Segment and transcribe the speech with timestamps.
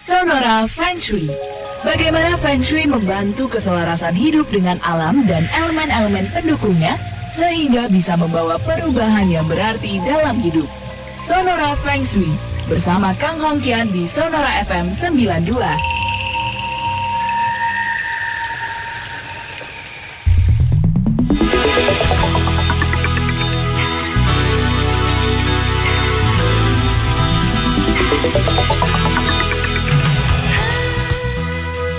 [0.00, 1.28] Sonora Feng Shui.
[1.84, 6.96] Bagaimana Feng Shui membantu keselarasan hidup dengan alam dan elemen-elemen pendukungnya
[7.28, 10.64] sehingga bisa membawa perubahan yang berarti dalam hidup.
[11.20, 12.32] Sonora Feng Shui
[12.64, 15.99] bersama Kang Hongkian di Sonora FM 92.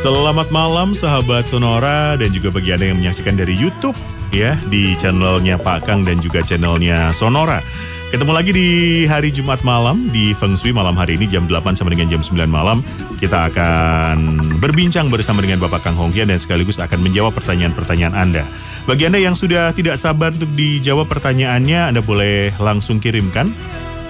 [0.02, 3.94] Selamat malam sahabat Sonora dan juga bagi Anda yang menyaksikan dari YouTube
[4.34, 7.62] ya di channelnya Pak Kang dan juga channelnya Sonora.
[8.10, 8.70] Ketemu lagi di
[9.06, 12.34] hari Jumat malam di Feng Shui malam hari ini jam 8 sampai dengan jam 9
[12.50, 12.82] malam.
[13.22, 18.42] Kita akan berbincang bersama dengan Bapak Kang Hongkian dan sekaligus akan menjawab pertanyaan-pertanyaan Anda.
[18.90, 23.54] Bagi Anda yang sudah tidak sabar untuk dijawab pertanyaannya, Anda boleh langsung kirimkan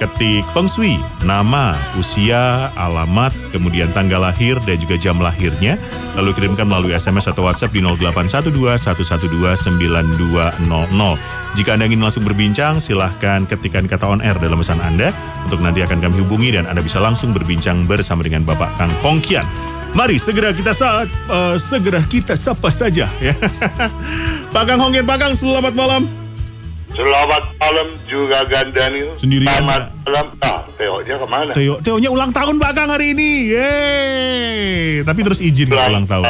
[0.02, 5.78] ketik Feng Shui, nama, usia, alamat, kemudian tanggal lahir dan juga jam lahirnya.
[6.18, 10.58] Lalu kirimkan melalui SMS atau WhatsApp di 0812-112-9200.
[11.54, 15.14] Jika Anda ingin langsung berbincang, silahkan ketikkan kata on air dalam pesan Anda.
[15.46, 19.46] Untuk nanti akan kami hubungi dan Anda bisa langsung berbincang bersama dengan Bapak Kang Hongkian.
[19.92, 23.36] Mari segera kita saat uh, segera kita sapa saja ya.
[24.56, 26.21] Pak Kang Hongkian, Pak Kang selamat malam.
[26.92, 29.16] Selamat malam juga Gandani.
[29.16, 30.26] Sendirian, Selamat malam.
[30.44, 31.52] Ah, Teo-nya ke mana?
[31.56, 33.30] Teo, Teonya ulang tahun Pak Kang hari ini.
[33.50, 35.02] Yeay.
[35.02, 36.28] Tapi terus izin kalau ulang tahun.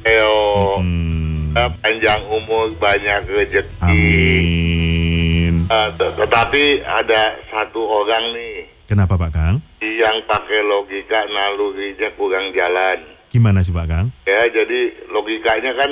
[0.00, 0.38] Teo.
[0.78, 1.50] Hmm.
[1.54, 3.78] Panjang umur, banyak rezeki.
[3.82, 5.54] Amin.
[5.66, 8.54] T- tetapi ada satu orang nih
[8.84, 9.56] Kenapa Pak Kang?
[9.80, 12.98] yang pakai logika nalurinya kurang jalan.
[13.30, 14.06] Gimana sih Pak Kang?
[14.22, 15.90] Ya, jadi logikanya kan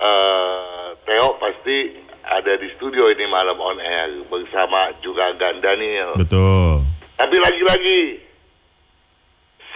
[0.00, 1.78] eh Teo pasti
[2.24, 6.16] ada di studio ini malam on air bersama juga Daniel.
[6.20, 6.84] Betul.
[7.16, 8.00] Tapi lagi-lagi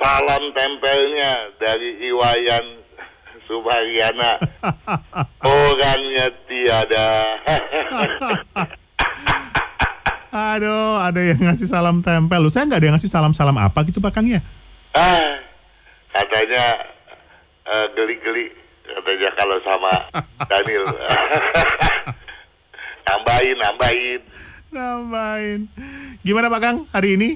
[0.00, 2.66] salam tempelnya dari Iwayan
[3.46, 4.32] Subaryana.
[5.44, 7.10] Orangnya tiada.
[10.34, 12.42] Aduh, ada yang ngasih salam tempel.
[12.42, 14.42] Lu saya nggak ada yang ngasih salam-salam apa gitu Pak Kang ya?
[14.94, 15.42] ah,
[16.14, 16.64] katanya
[17.66, 18.46] eh, geli-geli
[18.82, 19.92] katanya kalau sama
[20.50, 20.86] Daniel.
[23.04, 24.20] Nambahin, nambahin.
[24.70, 25.60] Nambahin.
[26.20, 27.30] Gimana Pak Kang hari ini?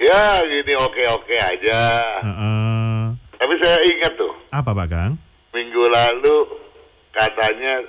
[0.00, 1.80] Ya, gini oke-oke aja.
[2.24, 3.00] Heeh.
[3.36, 5.12] Tapi saya ingat tuh, apa Pak Kang?
[5.50, 6.36] minggu lalu
[7.10, 7.82] katanya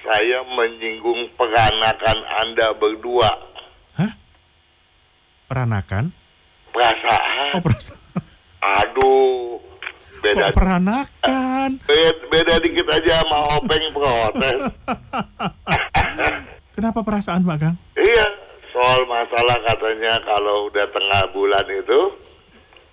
[0.00, 3.30] saya menyinggung peranakan Anda berdua.
[3.98, 4.12] Hah?
[5.44, 6.14] Peranakan?
[6.72, 7.52] Perasaan.
[7.58, 8.22] Oh, perasaan.
[8.58, 9.58] Aduh.
[10.18, 11.70] Beda, Kok peranakan?
[11.86, 14.60] beda, beda dikit aja sama Openg protes.
[16.78, 17.74] Kenapa perasaan Pak Kang?
[17.98, 18.26] iya,
[18.70, 22.00] soal masalah katanya kalau udah tengah bulan itu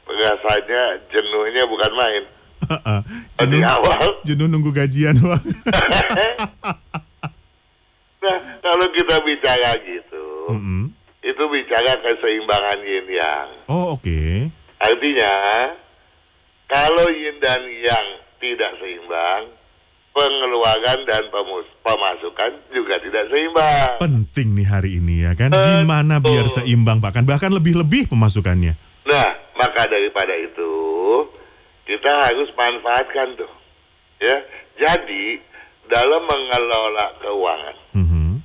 [0.10, 2.24] rasanya jenuhnya bukan main.
[2.66, 4.26] Di jenuh, awal.
[4.26, 5.42] jenuh nunggu gajian Pak.
[8.26, 10.90] Nah, kalau kita bicara gitu, Mm-mm.
[11.22, 13.48] itu bicara keseimbangan yin yang.
[13.70, 14.50] Oh oke.
[14.82, 15.34] Artinya,
[16.66, 18.06] kalau yin dan yang
[18.42, 19.54] tidak seimbang,
[20.16, 21.24] pengeluaran dan
[21.84, 24.00] pemasukan juga tidak seimbang.
[24.00, 25.52] Penting nih hari ini ya kan.
[25.52, 25.84] Betul.
[25.84, 27.24] Gimana biar seimbang Pak Kan?
[27.28, 28.80] Bahkan lebih-lebih pemasukannya.
[29.06, 29.28] Nah,
[29.60, 30.72] maka daripada itu,
[31.84, 33.52] kita harus manfaatkan tuh.
[34.24, 34.40] Ya,
[34.80, 35.44] jadi
[35.92, 38.40] dalam mengelola keuangan, Mhm.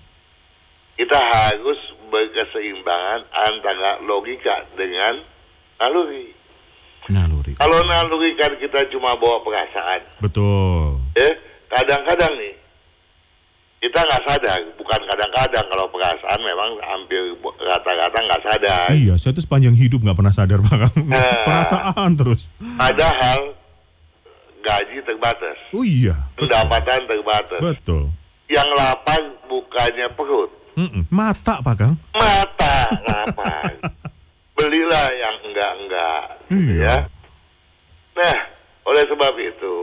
[0.99, 1.79] kita harus
[2.11, 5.23] berkeseimbangan antara logika dengan
[5.79, 6.35] naluri.
[7.09, 7.55] Naluri.
[7.57, 11.01] Kalau naluri kan kita cuma bawa perasaan, Betul.
[11.17, 11.31] ya
[11.71, 12.55] kadang-kadang nih
[13.81, 17.23] kita nggak sadar, bukan kadang-kadang kalau perasaan memang hampir
[17.57, 18.87] rata-rata nggak sadar.
[18.93, 20.93] Iya, saya tuh sepanjang hidup nggak pernah sadar Pak.
[21.09, 21.45] Nah.
[21.49, 22.53] Perasaan terus.
[22.77, 23.57] Padahal
[24.61, 26.13] gaji terbatas, Oh iya.
[26.37, 27.57] Pendapatan terbatas.
[27.59, 28.13] Betul.
[28.47, 31.09] Yang lapang bukannya perut, Mm-mm.
[31.09, 31.95] Mata Pak Kang.
[32.13, 32.77] mata
[33.09, 33.73] lapang.
[34.53, 36.85] Belilah yang enggak-enggak, gitu Iya.
[36.85, 36.97] ya.
[38.13, 38.39] Nah,
[38.85, 39.77] oleh sebab itu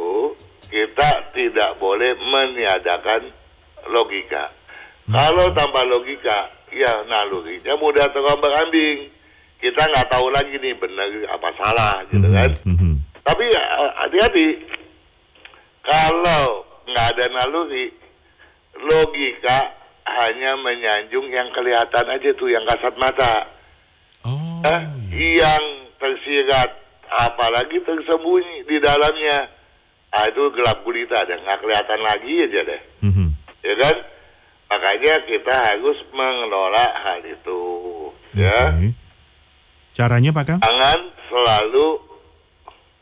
[0.67, 3.31] kita tidak boleh meniadakan
[3.87, 4.51] logika.
[5.07, 9.07] Kalau tanpa logika, ya nalurinya mudah terombang ambing.
[9.57, 12.51] Kita nggak tahu lagi nih benar apa salah, gitu kan.
[12.67, 12.93] Mhm, mhm.
[13.23, 13.63] Tapi ya,
[14.05, 14.47] hati-hati.
[15.81, 17.89] Kalau nggak ada naluri,
[18.77, 19.59] logika
[20.07, 23.33] hanya menyanjung yang kelihatan aja tuh, yang kasat mata.
[24.27, 24.61] Oh.
[24.67, 24.81] Eh,
[25.15, 25.47] iya.
[25.47, 25.63] Yang
[25.97, 26.69] tersirat,
[27.07, 29.56] apalagi tersembunyi di dalamnya.
[30.07, 32.81] Ah, itu gelap gulita deh, nggak kelihatan lagi aja deh.
[33.03, 33.27] Mhm.
[33.63, 33.95] Ya kan?
[34.67, 37.61] Makanya kita harus mengelola hal itu.
[38.35, 38.71] Ya.
[38.71, 38.89] Oke.
[39.93, 40.59] Caranya Pak Kang?
[40.63, 41.87] Jangan selalu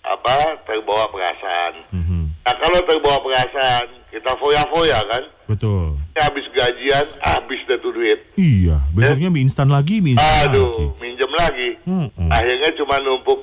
[0.06, 0.38] apa
[0.70, 1.74] terbawa perasaan.
[1.94, 2.22] Mhm.
[2.46, 5.98] Nah kalau terbawa perasaan kita foya-foya kan, Betul.
[6.16, 8.20] habis gajian habis deh tuh duit.
[8.38, 10.58] Iya, besoknya mie instan lagi, mie instan lagi.
[10.58, 11.70] Aduh, minjem lagi.
[11.86, 12.30] Mm-mm.
[12.32, 13.40] Akhirnya cuma numpuk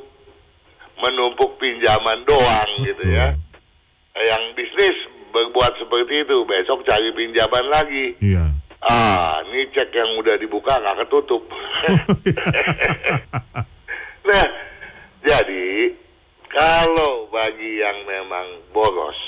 [1.03, 3.35] menumpuk pinjaman doang gitu ya.
[4.14, 4.97] Yang bisnis
[5.29, 8.14] berbuat seperti itu, besok cari pinjaman lagi.
[8.20, 8.53] Iya.
[8.82, 11.43] Ah, ini cek yang udah dibuka nggak ketutup.
[14.23, 14.47] nah,
[15.23, 15.94] jadi
[16.47, 19.19] kalau bagi yang memang boros,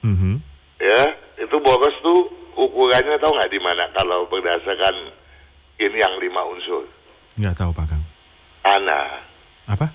[0.00, 0.40] Mhm.
[0.78, 1.02] ya
[1.36, 5.10] itu boros tuh ukurannya tahu nggak di mana kalau berdasarkan
[5.78, 6.84] ini yang lima unsur
[7.34, 8.02] Nggak tahu Pak Kang.
[8.62, 9.18] tanah,
[9.66, 9.90] Apa?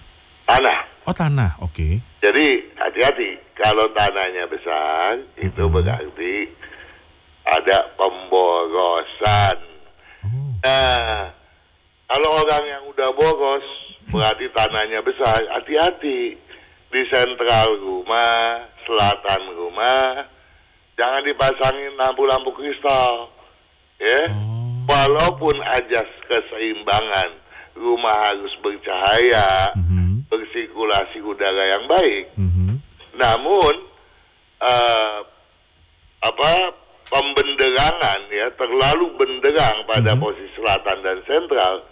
[0.47, 0.79] Tanah.
[1.07, 1.87] Oh tanah, oke.
[2.23, 6.35] Jadi hati-hati kalau tanahnya besar itu berarti
[7.47, 9.57] ada pemborosan.
[10.27, 10.51] Oh.
[10.63, 11.31] Nah,
[12.11, 13.67] kalau orang yang udah boros
[14.11, 16.35] berarti tanahnya besar, hati-hati
[16.87, 20.27] di sentral rumah, selatan rumah,
[20.95, 23.31] jangan dipasangin lampu-lampu kristal,
[23.99, 24.21] ya.
[24.31, 24.87] Oh.
[24.87, 27.43] Walaupun ajas keseimbangan
[27.75, 29.96] rumah harus bercahaya, Mhm.
[30.27, 32.69] Bersirkulasi udara yang baik, Mhm.
[33.15, 33.75] namun
[34.57, 35.19] eh,
[36.17, 36.51] apa
[37.07, 40.19] pembenderangan ya terlalu benderang pada Mhm.
[40.19, 41.85] posisi selatan dan sentral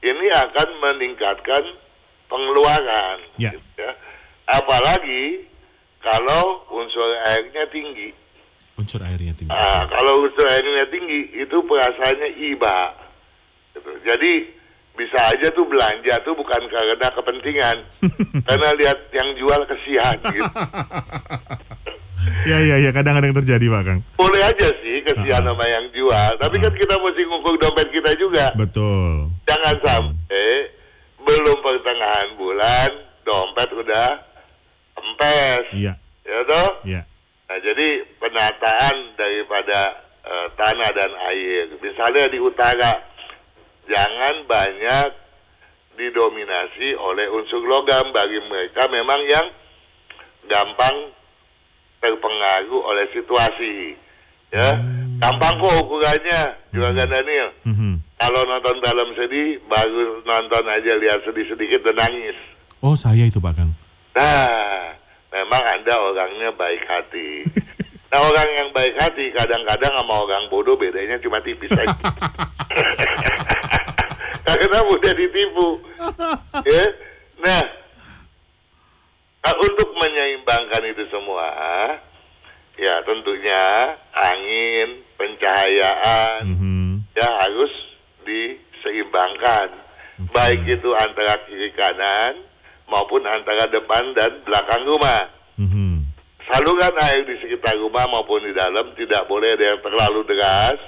[0.00, 1.76] ini akan meningkatkan
[2.24, 3.20] pengeluaran.
[3.36, 3.52] Ya.
[3.52, 3.92] gitu ya.
[4.48, 5.44] Apalagi
[6.00, 8.10] kalau unsur airnya tinggi.
[8.80, 9.52] Unsur airnya tinggi.
[9.52, 12.78] Ah, kalau unsur airnya tinggi itu perasaannya iba.
[13.76, 13.90] Gitu.
[14.08, 14.32] Jadi
[14.92, 17.76] bisa aja tuh belanja tuh bukan karena kepentingan,
[18.48, 20.50] karena lihat yang jual kesian gitu.
[22.44, 24.00] Ya ya ya kadang-kadang terjadi Pak Kang.
[24.14, 25.52] Boleh aja sih kesian Ah.
[25.52, 28.52] sama yang jual, tapi kan kita mesti ngukur dompet kita juga.
[28.52, 29.32] Betul.
[29.48, 30.48] Jangan sampai
[31.16, 32.90] belum pertengahan bulan
[33.24, 34.08] dompet udah
[34.96, 35.92] empes, Iya,
[36.22, 36.68] ya toh?
[36.84, 37.02] iya.
[37.48, 39.80] Nah, jadi penataan daripada
[40.20, 42.92] eh, tanah dan air, misalnya di utara,
[43.90, 45.08] jangan banyak
[45.94, 49.46] didominasi oleh unsur logam bagi mereka memang yang
[50.46, 51.12] gampang
[52.00, 53.98] terpengaruh oleh situasi.
[54.50, 55.20] Ya, Hmm.
[55.22, 56.42] gampang kok ukurannya,
[56.72, 57.50] Juragan Daniel.
[57.62, 58.02] Mhm.
[58.18, 62.34] Kalau nonton film sedih, baru nonton aja lihat sedih sedikit dan nangis.
[62.80, 63.70] Oh saya itu Pak Kang.
[64.16, 64.48] Nah,
[65.30, 67.28] memang Anda orangnya baik hati.
[68.10, 71.94] Nah, orang yang baik hati kadang-kadang sama orang bodoh bedanya cuma tipis aja.
[74.56, 75.68] Karena mudah ditipu.
[76.66, 76.84] Ya.
[77.40, 77.64] Nah,
[79.40, 81.48] nah, untuk menyeimbangkan itu semua,
[82.76, 86.88] ya tentunya angin, pencahayaan, Mhm.
[87.16, 87.72] ya harus
[88.28, 89.68] diseimbangkan.
[90.20, 90.32] Oke.
[90.36, 92.44] Baik itu antara kiri kanan
[92.92, 95.22] maupun antara depan dan belakang rumah.
[95.56, 96.04] Mhm.
[96.44, 100.80] Saluran air di sekitar rumah maupun di dalam tidak boleh ada yang terlalu deras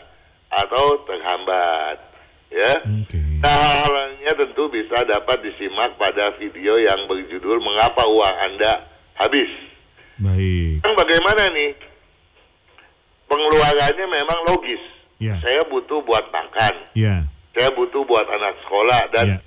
[0.53, 2.12] atau terhambat.
[2.52, 2.72] Ya.
[2.84, 3.16] Oke.
[3.40, 8.72] Nah, hal-halnya tentu bisa dapat disimak pada video yang berjudul Mengapa Uang Anda
[9.16, 9.49] Habis.
[10.20, 10.84] Baik.
[10.84, 11.72] Kan bagaimana nih?
[13.26, 14.82] Pengeluarannya memang logis.
[15.16, 15.38] Ya.
[15.40, 17.25] Saya butuh buat makan, Ya.
[17.54, 19.38] saya butuh buat anak sekolah dan Ya.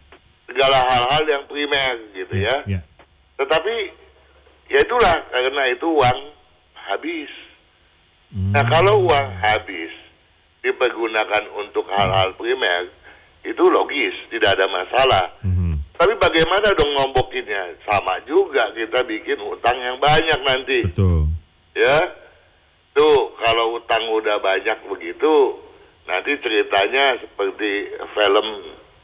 [0.47, 2.55] segala hal-hal yang primer gitu ya.
[2.65, 2.81] Ya.
[3.35, 3.75] Tetapi
[4.71, 6.19] ya itulah karena itu uang
[6.73, 7.29] habis.
[8.31, 8.71] Nah Hmm.
[8.71, 9.91] kalau uang habis
[10.65, 12.89] dipergunakan untuk hal-hal primer
[13.45, 15.25] itu logis, tidak ada masalah.
[15.45, 15.77] Mhm.
[15.95, 17.77] Tapi bagaimana dong ngombokinnya?
[17.85, 20.79] Sama juga kita bikin utang yang banyak nanti.
[20.89, 21.29] Betul.
[21.77, 21.97] Ya,
[22.97, 25.61] tuh kalau utang udah banyak begitu,
[26.09, 28.47] nanti ceritanya seperti film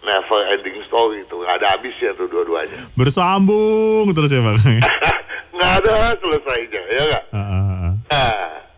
[0.02, 2.90] Never Ending Story itu nggak ada habisnya tuh dua-duanya.
[3.00, 4.52] Bersambung terus ya ya?
[5.56, 7.26] nggak ada selesainya, ya nggak?
[7.30, 7.92] Ah, ah.
[8.10, 8.71] Nah,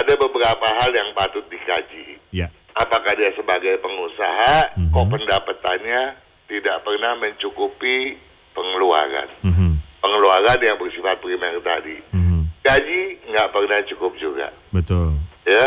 [0.00, 2.16] ada beberapa hal yang patut dikaji.
[2.32, 2.48] Ya.
[2.72, 4.90] Apakah dia sebagai pengusaha, Mhm.
[4.94, 6.02] kok pendapatannya
[6.48, 8.16] tidak pernah mencukupi
[8.56, 9.28] pengeluaran.
[9.44, 9.70] Mhm.
[10.00, 12.00] Pengeluaran yang bersifat primer tadi.
[12.16, 12.64] Mhm.
[12.64, 14.48] Gaji nggak pernah cukup juga.
[14.72, 15.20] Betul.
[15.40, 15.66] ya.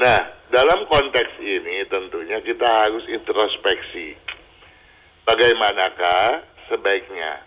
[0.00, 4.16] Nah, dalam konteks ini tentunya kita harus introspeksi.
[5.28, 6.40] Bagaimanakah
[6.72, 7.44] sebaiknya?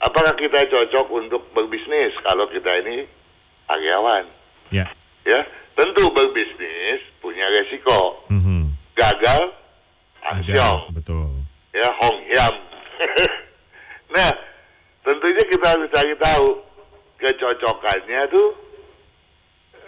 [0.00, 3.04] Apakah kita cocok untuk berbisnis kalau kita ini
[3.68, 4.24] karyawan?
[4.72, 4.88] Ya.
[5.28, 5.44] Ya,
[5.80, 8.28] tentu berbisnis punya resiko.
[8.28, 8.76] Mhm.
[8.92, 9.42] Gagal,
[10.20, 10.36] Ada.
[10.36, 10.80] ansyong.
[10.92, 11.40] Betul.
[11.72, 12.54] Ya, hong yam.
[14.14, 14.30] nah,
[15.00, 16.46] tentunya kita harus cari tahu
[17.16, 18.48] kecocokannya tuh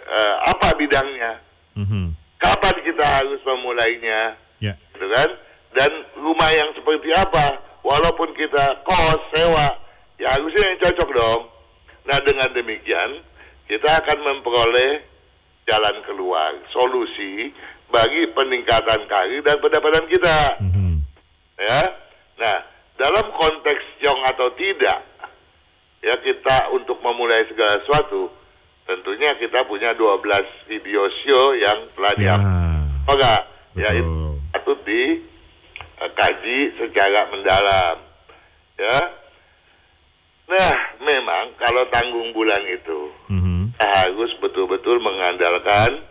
[0.03, 1.33] eh, apa bidangnya.
[1.73, 2.13] Mhm.
[2.37, 4.75] kapan kita harus memulainya, Ya.
[4.91, 5.29] gitu kan?
[5.73, 7.55] Dan rumah yang seperti apa?
[7.81, 9.71] Walaupun kita kos sewa,
[10.19, 11.41] ya harusnya yang cocok dong.
[12.03, 13.23] Nah dengan demikian
[13.65, 15.07] kita akan memperoleh
[15.67, 17.53] jalan keluar, solusi
[17.87, 20.37] bagi peningkatan karir dan pendapatan kita.
[20.59, 20.93] Mhm.
[21.61, 21.81] Ya,
[22.41, 22.57] nah
[22.97, 24.99] dalam konteks jong atau tidak,
[26.01, 28.33] ya kita untuk memulai segala sesuatu,
[28.89, 32.35] tentunya kita punya 12 video show yang telah Ya.
[33.03, 33.41] Oh enggak,
[33.75, 37.97] ya itu patut dikaji secara mendalam.
[38.73, 38.99] Ya,
[40.49, 43.52] nah memang kalau tanggung bulan itu Mhm.
[43.91, 46.03] Harus betul-betul mengandalkan,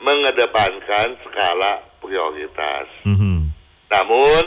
[0.00, 2.88] mengedepankan skala prioritas.
[3.04, 3.52] Mhm.
[3.90, 4.44] Namun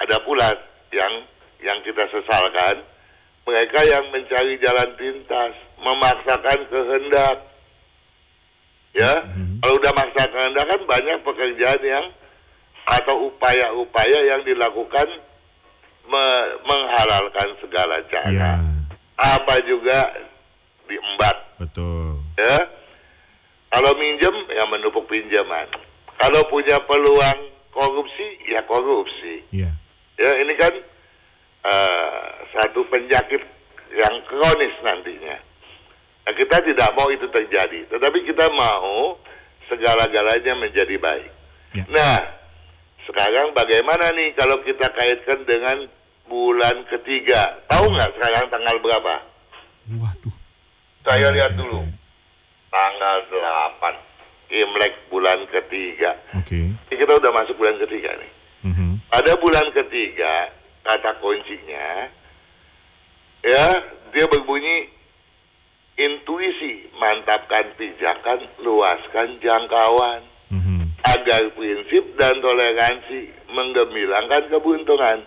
[0.00, 0.48] ada pula
[0.92, 1.12] yang
[1.60, 2.84] yang kita sesalkan
[3.46, 7.36] mereka yang mencari jalan pintas, memaksakan kehendak.
[8.96, 9.60] Ya, Mhm.
[9.60, 12.06] kalau udah maksa kehendak kan banyak pekerjaan yang
[12.86, 15.08] atau upaya-upaya yang dilakukan
[16.06, 18.30] me- menghalalkan segala cara.
[18.30, 18.52] Ya,
[19.16, 19.96] Apa juga
[20.84, 22.22] diembat betul.
[22.40, 22.58] ya.
[23.72, 25.68] Kalau minjem ya menumpuk pinjaman.
[26.16, 27.40] Kalau punya peluang
[27.74, 29.44] korupsi ya korupsi.
[29.52, 29.70] Ya.
[30.16, 30.72] Ya ini kan
[31.66, 33.44] eh, satu penyakit
[33.92, 35.36] yang kronis nantinya.
[36.26, 39.14] Nah, kita tidak mau itu terjadi, tetapi kita mau
[39.70, 41.30] segala-galanya menjadi baik.
[41.76, 41.84] Ya.
[41.86, 42.18] Nah,
[43.06, 45.86] sekarang bagaimana nih kalau kita kaitkan dengan
[46.26, 47.62] bulan ketiga?
[47.70, 49.14] Tahu nggak sekarang tanggal berapa?
[50.02, 50.35] Waduh.
[51.06, 51.86] Saya lihat dulu.
[52.66, 53.94] Tanggal 8.
[54.50, 56.18] Imlek bulan ketiga.
[56.34, 56.74] Oke.
[56.74, 58.30] Ini kita udah masuk bulan ketiga nih.
[58.66, 59.06] Mhm.
[59.06, 60.50] Pada bulan ketiga,
[60.82, 62.10] kata kuncinya,
[63.46, 63.66] ya,
[64.10, 64.90] dia berbunyi
[65.94, 70.98] intuisi, mantapkan pijakan, luaskan jangkauan, Mhm.
[71.06, 75.22] agar prinsip dan toleransi menggemilangkan keberuntungan.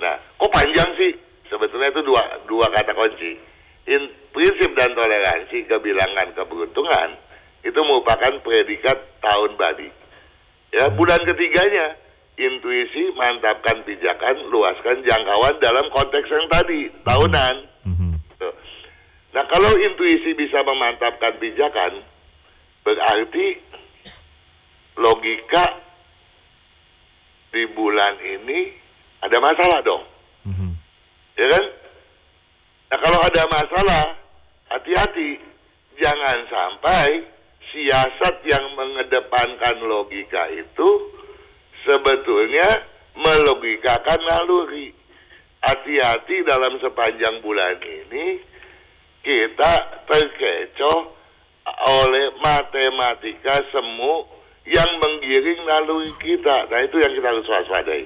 [0.00, 1.12] Nah, kok panjang sih?
[1.52, 3.36] Sebetulnya itu dua dua kata kunci.
[3.88, 7.10] In, prinsip dan toleransi kebilangan keberuntungan
[7.60, 9.88] itu merupakan predikat tahun badi.
[10.70, 11.98] Ya, bulan ketiganya
[12.40, 17.54] intuisi, mantapkan pijakan, luaskan jangkauan dalam konteks yang tadi tahunan.
[17.84, 18.10] Mhm.
[18.40, 18.54] Tuh.
[19.36, 22.00] Nah, kalau intuisi bisa memantapkan pijakan,
[22.80, 23.46] berarti
[24.96, 25.64] logika
[27.50, 28.72] di bulan ini
[29.20, 30.04] ada masalah dong,
[30.48, 30.70] Mhm.
[31.36, 31.64] ya kan?
[32.90, 34.04] Nah, kalau ada masalah,
[34.66, 35.38] hati-hati,
[35.94, 37.22] jangan sampai
[37.70, 40.88] siasat yang mengedepankan logika itu
[41.86, 42.66] sebetulnya
[43.14, 44.90] melogikakan naluri.
[45.60, 48.42] Hati-hati dalam sepanjang bulan ini
[49.20, 51.14] kita terkecoh
[51.84, 54.24] oleh matematika semu
[54.66, 56.66] yang menggiring naluri kita.
[56.66, 58.04] Nah itu yang kita harus waspadai.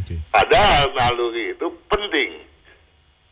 [0.00, 0.14] Oke.
[0.32, 2.51] Padahal naluri itu penting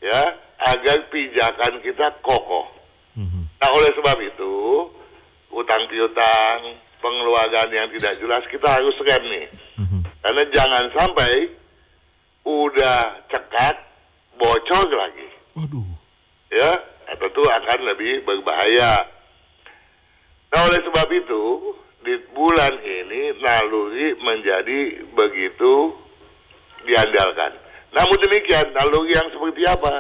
[0.01, 0.21] ya
[0.61, 2.69] agar pijakan kita kokoh.
[3.17, 3.49] Mhm.
[3.61, 4.55] Nah oleh sebab itu
[5.53, 9.47] utang piutang pengeluaran yang tidak jelas kita harus rem nih.
[9.81, 10.01] Mhm.
[10.21, 11.33] Karena jangan sampai
[12.45, 13.77] udah cekat
[14.41, 15.85] bocor lagi Waduh.
[16.49, 16.73] ya
[17.21, 19.05] tentu akan lebih berbahaya.
[20.51, 21.43] Nah oleh sebab itu
[22.01, 25.93] di bulan ini naluri menjadi begitu
[26.89, 27.60] diandalkan.
[27.91, 29.95] Namun demikian naluri yang seperti apa?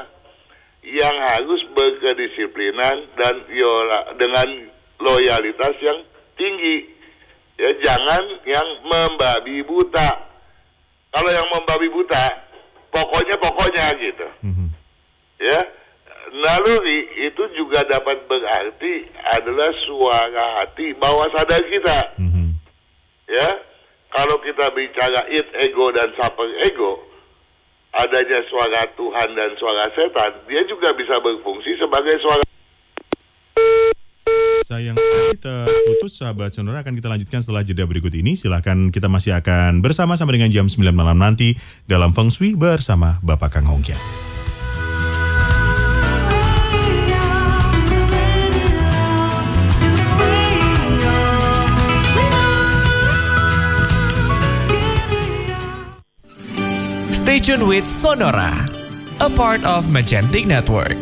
[0.80, 4.48] Yang harus berkedisiplinan dan yola, dengan
[4.98, 5.98] loyalitas yang
[6.38, 6.86] tinggi.
[7.60, 10.08] Ya jangan yang membabi buta.
[11.10, 12.24] Kalau yang membabi buta,
[12.90, 14.66] pokoknya pokoknya gitu Mhm.
[15.38, 15.60] ya
[16.30, 22.50] naluri itu juga dapat berarti adalah suara hati bawah sadar kita Mhm.
[23.30, 23.48] ya
[24.10, 27.02] kalau kita bicara it ego dan super ego
[27.96, 32.42] adanya suara Tuhan dan suara setan dia juga bisa berfungsi sebagai suara
[34.70, 38.38] Sayang sekali terputus sahabat sonora akan kita lanjutkan setelah jeda berikut ini.
[38.38, 41.58] Silahkan kita masih akan bersama sampai dengan jam 9 malam nanti
[41.90, 44.29] dalam Feng Shui bersama Bapak Kang Hongkian.
[57.30, 58.68] Stay tuned with Sonora,
[59.20, 60.98] a part of Magentic Network.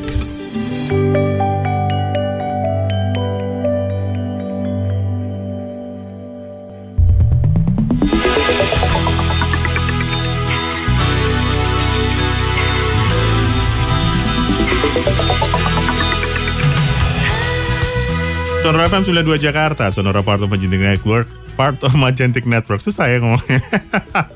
[18.68, 21.24] Sonora FM 92 Jakarta, Sonora Part of Magentic Network,
[21.56, 23.64] Part of Magentic Network, susah ya ngomongnya.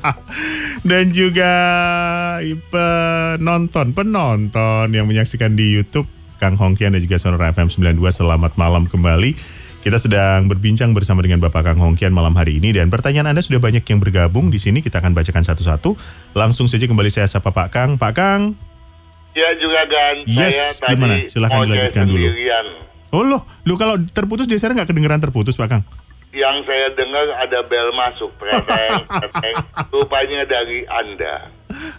[0.88, 1.52] Dan juga
[2.72, 6.08] penonton, penonton yang menyaksikan di YouTube,
[6.40, 9.36] Kang Hongkian dan juga Sonora FM 92, selamat malam kembali.
[9.84, 13.60] Kita sedang berbincang bersama dengan Bapak Kang Hongkian malam hari ini dan pertanyaan Anda sudah
[13.60, 14.80] banyak yang bergabung di sini.
[14.80, 15.92] Kita akan bacakan satu-satu.
[16.32, 18.00] Langsung saja kembali saya sapa Pak Kang.
[18.00, 18.56] Pak Kang.
[19.36, 21.14] Ya juga kan, Yes, saya tadi gimana?
[21.28, 22.28] Silahkan dilanjutkan dulu.
[23.12, 25.84] Oh loh, lu kalau terputus di sana nggak kedengeran terputus Pak Kang?
[26.32, 29.56] Yang saya dengar ada bel masuk, preteng, preteng.
[29.92, 31.52] Rupanya dari Anda.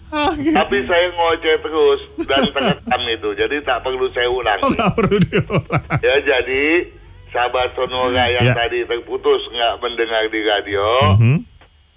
[0.10, 0.53] Ah, gitu.
[0.53, 4.74] Tapi saya ngoceh terus dan terekam itu, jadi tak perlu saya Oh, ulangi.
[4.74, 5.86] nggak perlu diulang.
[6.01, 6.65] Ya jadi
[7.29, 8.53] sahabat Sonora yang Ya.
[8.55, 11.38] tadi terputus nggak mendengar di radio, Mhm.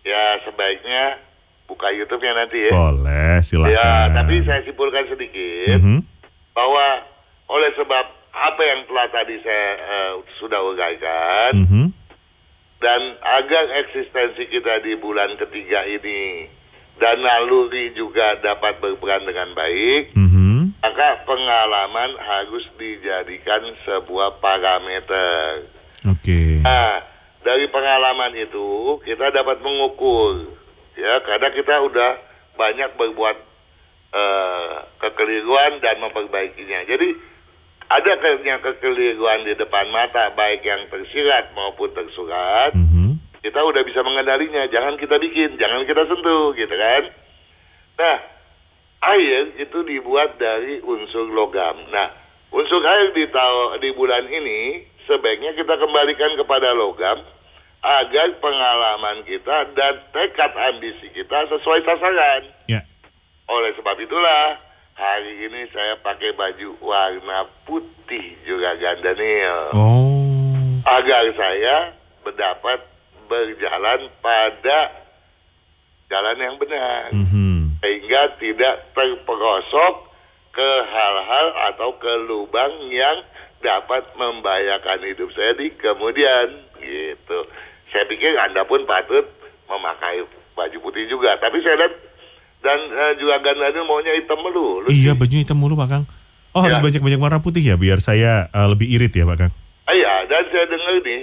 [0.03, 1.21] ya sebaiknya
[1.65, 2.73] buka YouTube-nya nanti ya.
[2.73, 3.73] Boleh, silakan.
[3.73, 5.99] Ya, tapi saya simpulkan sedikit Mhm.
[6.53, 6.85] bahwa
[7.49, 8.05] oleh sebab
[8.37, 11.85] apa yang telah tadi saya eh, sudah uraikan Mhm.
[12.85, 16.45] dan agar eksistensi kita di bulan ketiga ini
[17.01, 20.81] dan naluri juga dapat berperan dengan baik, Mhm.
[20.85, 25.69] maka pengalaman harus dijadikan sebuah parameter.
[26.09, 26.61] Oke.
[26.61, 27.01] Nah,
[27.41, 30.57] dari pengalaman itu kita dapat mengukur,
[30.97, 32.11] ya, karena kita udah
[32.57, 33.37] banyak berbuat
[34.17, 36.89] eh, kekeliruan dan memperbaikinya.
[36.89, 37.36] Jadi
[37.87, 43.41] ada kayaknya kekeliruan di depan mata, baik yang tersirat maupun tersurat, Mhm.
[43.47, 44.67] kita udah bisa mengendalinya.
[44.67, 47.03] Jangan kita bikin, jangan kita sentuh, gitu kan?
[47.97, 48.19] Nah,
[49.15, 51.79] air itu dibuat dari unsur logam.
[51.95, 52.11] Nah,
[52.51, 57.23] unsur air di tahu di bulan ini sebaiknya kita kembalikan kepada logam
[57.87, 62.51] agar pengalaman kita dan tekad ambisi kita sesuai sasaran.
[62.67, 62.83] Ya.
[63.47, 64.59] Oleh sebab itulah
[64.97, 70.81] hari ini saya pakai baju warna putih juga Gandanil Oh.
[70.89, 71.93] agar saya
[72.25, 72.81] mendapat
[73.29, 74.79] berjalan pada
[76.09, 77.77] jalan yang benar Mhm.
[77.85, 80.09] sehingga tidak terperosok
[80.57, 83.21] ke hal-hal atau ke lubang yang
[83.61, 87.39] dapat membahayakan hidup saya di kemudian gitu.
[87.93, 89.27] Saya pikir Anda pun patut
[89.69, 91.95] memakai baju putih juga, tapi saya lihat
[92.67, 94.91] dan eh, juga Gandani maunya hitam melulu.
[94.91, 96.05] Iya, bajunya hitam mulu Pak Kang.
[96.51, 96.83] Oh, harus Ya.
[96.83, 99.53] banyak-banyak warna putih ya biar saya eh, lebih irit ya Pak Kang.
[99.85, 101.23] Ah, Iya, dan saya dengar nih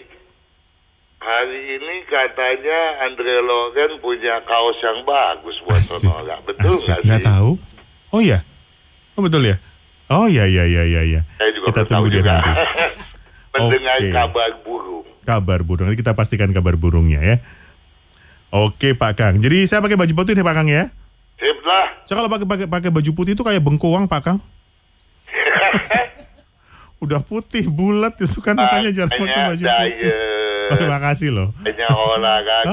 [1.20, 6.00] hari ini katanya Andre Logan punya kaos yang bagus buat Asik.
[6.02, 6.40] Sonora.
[6.42, 6.86] Betul Asik.
[6.86, 7.08] nggak sih?
[7.08, 7.52] Nggak tahu.
[8.10, 8.40] Oh iya.
[9.14, 9.56] Oh betul ya.
[10.08, 11.22] Oh iya iya iya iya iya.
[11.40, 12.40] Kita tunggu dia juga.
[12.40, 12.52] nanti.
[13.54, 14.10] Mendengar Oke.
[14.12, 15.06] kabar burung.
[15.24, 15.86] Kabar burung.
[15.86, 17.36] Nanti kita pastikan kabar burungnya ya.
[18.50, 19.36] Oke Pak Kang.
[19.38, 20.94] Jadi saya pakai baju putih nih Pak Kang ya.
[21.36, 21.86] Sip lah.
[22.06, 24.40] So kalau pakai pakai pakai baju putih itu kayak bengkoang Pak Kang.
[27.04, 29.92] Udah putih bulat itu kan makanya jarang pakai baju putih.
[30.00, 30.32] diet.
[30.64, 31.52] Oh, terima kasih loh.
[31.68, 32.58] Hanya olahraga.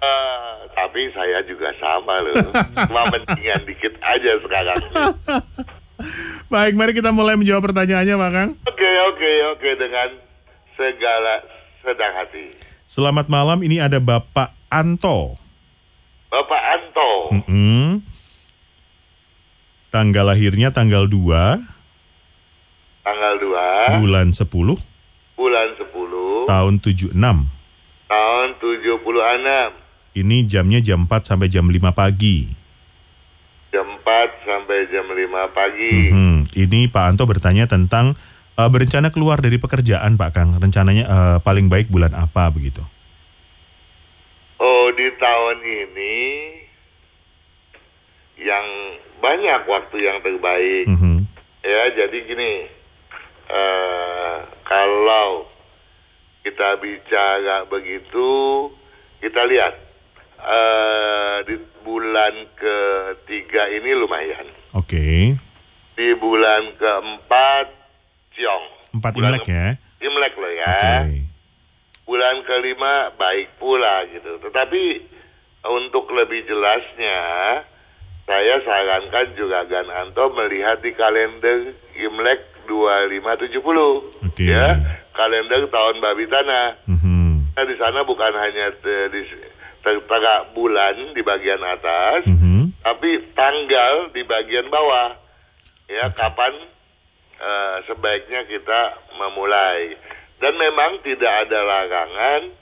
[0.00, 2.48] Ah, tapi saya juga sama loh.
[2.88, 4.80] Cuma mendingan dikit aja sekarang.
[6.48, 8.50] Baik, mari kita mulai menjawab pertanyaannya Pak Kang.
[8.64, 9.68] Oke, oke, oke.
[9.76, 10.08] Dengan
[10.76, 11.34] segala
[11.80, 12.44] sedang hati.
[12.84, 15.36] Selamat malam, ini ada Bapak Anto.
[16.34, 17.10] Bapak Anto.
[17.30, 18.02] Mm-mm.
[19.94, 21.30] Tanggal lahirnya tanggal 2
[23.06, 24.02] Tanggal 2.
[24.02, 24.42] bulan 10
[25.38, 26.50] Bulan 10.
[26.50, 27.14] tahun 76.
[28.10, 30.18] Tahun 76.
[30.18, 32.50] Ini jamnya jam 4 sampai jam 5 pagi.
[33.70, 35.94] Jam 4 sampai jam 5 pagi.
[36.10, 36.50] Mhm.
[36.50, 38.18] Ini Pak Anto bertanya tentang
[38.54, 40.50] eh, berencana keluar dari pekerjaan Pak Kang.
[40.58, 42.82] Rencananya eh, paling baik bulan apa begitu?
[44.58, 46.16] Oh, di tahun ini
[48.38, 48.66] yang
[49.18, 50.86] banyak waktu yang terbaik.
[50.90, 51.26] Mhm.
[51.64, 52.52] Ya, jadi gini,
[53.50, 55.48] eh kalau
[56.44, 58.30] kita bicara begitu,
[59.24, 59.74] kita lihat
[60.44, 64.46] eh di bulan ketiga ini lumayan.
[64.76, 65.34] Oke.
[65.94, 67.66] Di bulan keempat,
[68.34, 68.64] ciong.
[68.94, 69.66] Empat Bulan Imlek ya.
[70.02, 70.78] Imlek loh ya.
[71.06, 71.33] Oke.
[72.04, 74.36] Bulan kelima baik pula gitu.
[74.38, 74.84] Tetapi
[75.64, 77.20] untuk lebih jelasnya,
[78.28, 84.12] saya sarankan juga Gan Anto melihat di kalender Imlek 2570.
[84.20, 84.44] Oke.
[84.44, 84.76] Ya,
[85.16, 86.66] kalender tahun babi tanah.
[86.88, 87.56] Mhm.
[87.56, 89.20] Nah, di sana bukan hanya te- di
[89.80, 92.80] tertera bulan di bagian atas, Mhm.
[92.80, 95.16] tapi tanggal di bagian bawah.
[95.86, 96.52] Ya, kapan
[97.34, 98.80] eh, sebaiknya kita
[99.20, 99.98] memulai.
[100.44, 102.52] Dan memang tidak ada larangan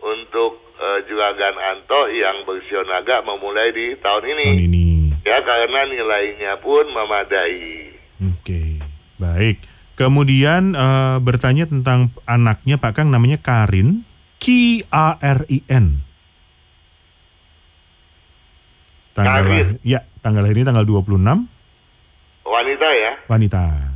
[0.00, 4.46] untuk eh, juragan Anto yang bersionaga memulai di tahun ini.
[4.48, 4.86] Tahun ini.
[5.28, 7.92] Ya, karena nilainya pun memadai.
[8.32, 8.80] Oke.
[9.20, 9.60] Baik.
[10.00, 14.08] Kemudian eh, bertanya tentang anaknya Pak Kang namanya Karin,
[14.40, 16.00] K A R I N.
[19.12, 19.68] Tanggal Karin.
[19.84, 21.12] ya, tanggal lahirnya tanggal 26,
[22.48, 23.87] Wanita ya, wanita.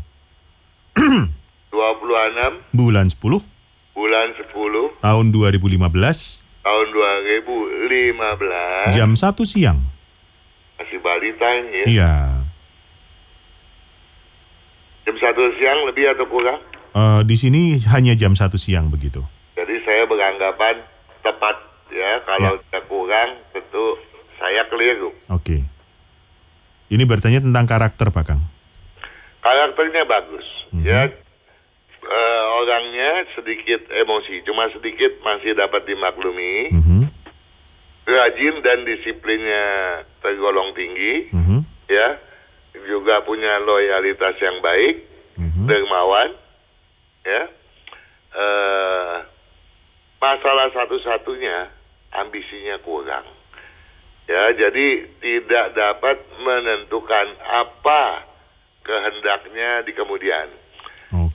[1.72, 3.40] 26 Bulan 10
[3.92, 4.48] bulan 10
[5.00, 8.92] tahun 2015, tahun 2015.
[8.92, 9.78] jam 1 siang.
[10.76, 11.85] Masih balita ini ya.
[11.87, 12.12] Iya.
[15.02, 16.56] Jam 1 siang lebih atau kurang?
[16.92, 19.20] Eh, di sini hanya jam 1 siang begitu.
[19.52, 20.80] Jadi saya beranggapan
[21.20, 21.56] tepat
[21.88, 22.20] ya.
[22.22, 22.80] Kalau Ya.
[22.82, 23.85] kurang tentu
[24.37, 25.12] saya keliru.
[25.28, 25.64] Oke.
[26.88, 28.40] Ini bertanya tentang karakter Pak Kang.
[29.40, 30.82] Karakternya bagus Mhm.
[30.82, 31.00] ya.
[32.02, 36.74] Eh, orangnya sedikit emosi, cuma sedikit masih dapat dimaklumi.
[36.74, 37.02] Mhm,
[38.02, 39.64] Rajin dan disiplinnya
[40.18, 42.18] tergolong tinggi mhm, ya.
[42.90, 45.06] Juga punya loyalitas yang baik,
[45.38, 45.70] mhm.
[45.70, 46.34] dermawan
[47.22, 47.42] ya.
[48.34, 49.16] Eh,
[50.18, 51.70] masalah satu-satunya
[52.18, 53.30] ambisinya kurang.
[54.26, 58.26] Ya, jadi tidak dapat menentukan apa
[58.82, 60.62] kehendaknya di kemudian.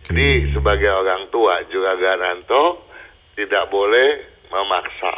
[0.07, 2.87] Jadi sebagai orang tua juga Garanto
[3.35, 5.13] tidak boleh memaksa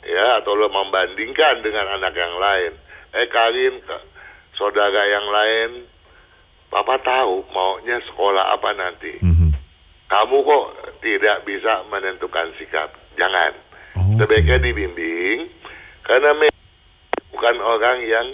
[0.00, 2.72] ya atau lo membandingkan dengan anak yang lain.
[3.12, 3.84] Eh Karin
[4.56, 5.70] saudara yang lain
[6.70, 9.18] Papa tahu maunya sekolah apa nanti.
[9.18, 9.50] Mhm.
[10.06, 10.66] Kamu kok
[11.02, 12.94] tidak bisa menentukan sikap.
[13.18, 13.52] Jangan.
[13.98, 14.22] Oke.
[14.22, 15.50] Sebaiknya dibimbing
[16.06, 16.30] karena
[17.34, 18.26] bukan orang yang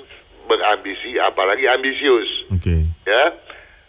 [0.47, 2.85] berambisi apalagi ambisius Oke.
[3.09, 3.25] ya.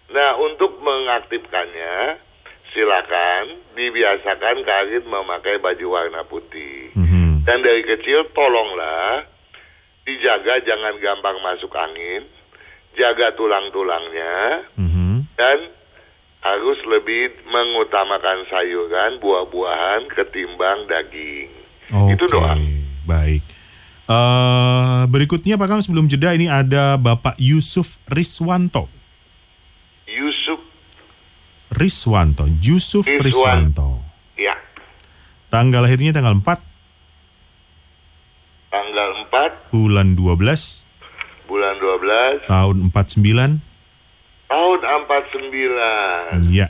[0.07, 2.23] Nah, untuk mengaktifkannya,
[2.71, 6.95] silakan dibiasakan Karin memakai baju warna putih.
[6.95, 7.43] Mhm.
[7.43, 9.27] Dan dari kecil tolonglah
[10.07, 12.23] dijaga jangan gampang masuk angin,
[12.95, 15.27] jaga tulang-tulangnya Mhm.
[15.35, 15.59] dan
[16.39, 21.51] harus lebih mengutamakan sayuran, buah-buahan ketimbang daging.
[22.15, 22.61] Itu Oke, doang.
[23.03, 23.43] Baik.
[24.07, 28.87] Eh, berikutnya Pak Kang sebelum jeda ini ada Bapak Yusuf Riswanto.
[31.77, 33.69] Riswanto, Yusuf Rizwan.
[33.71, 34.01] Riswanto.
[34.33, 34.57] ya,
[35.47, 36.59] Tanggal lahirnya tanggal 4
[38.67, 40.83] tanggal 4 bulan 12
[41.47, 43.63] bulan 12 tahun 49.
[44.47, 46.51] tahun 49.
[46.51, 46.67] Ya,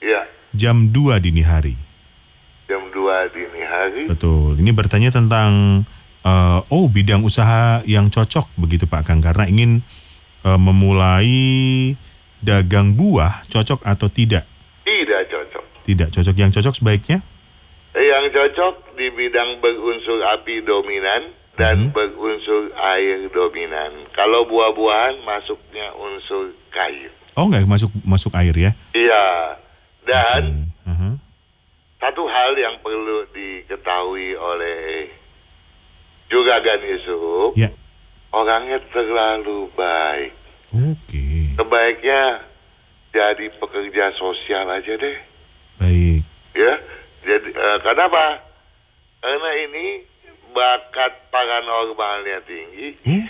[0.00, 1.80] Ya, jam 2 dini hari.
[2.64, 4.04] jam 2 dini hari.
[4.04, 4.56] Betul.
[4.58, 5.84] Ini bertanya tentang
[6.20, 9.80] eh, oh bidang usaha yang cocok begitu Pak Kang karena ingin
[10.42, 11.94] eh, memulai
[12.44, 14.44] dagang buah cocok atau tidak?
[14.84, 15.64] Tidak cocok.
[15.82, 16.34] Tidak cocok.
[16.36, 17.18] Yang cocok sebaiknya?
[17.94, 21.94] Yang cocok di bidang berunsur api dominan dan Mhm.
[21.94, 24.04] berunsur air dominan.
[24.12, 27.08] Kalau buah-buahan masuknya unsur kayu.
[27.34, 28.72] Oh nggak masuk masuk air ya?
[28.92, 29.26] Iya.
[30.04, 30.90] Dan Oke.
[30.90, 31.08] Aha.
[31.96, 35.08] satu hal yang perlu diketahui oleh
[36.28, 37.70] Juragan Yusuf, Ya.
[38.32, 40.34] orangnya terlalu baik.
[40.74, 41.54] Oke.
[41.54, 42.42] Sebaiknya
[43.10, 45.18] jadi pekerja sosial aja deh.
[45.74, 46.22] Baik.
[46.54, 46.74] ya
[47.22, 48.42] jadi eh, kenapa
[49.18, 49.86] karena ini
[50.50, 53.26] bakat paranormalnya tinggi Hmm?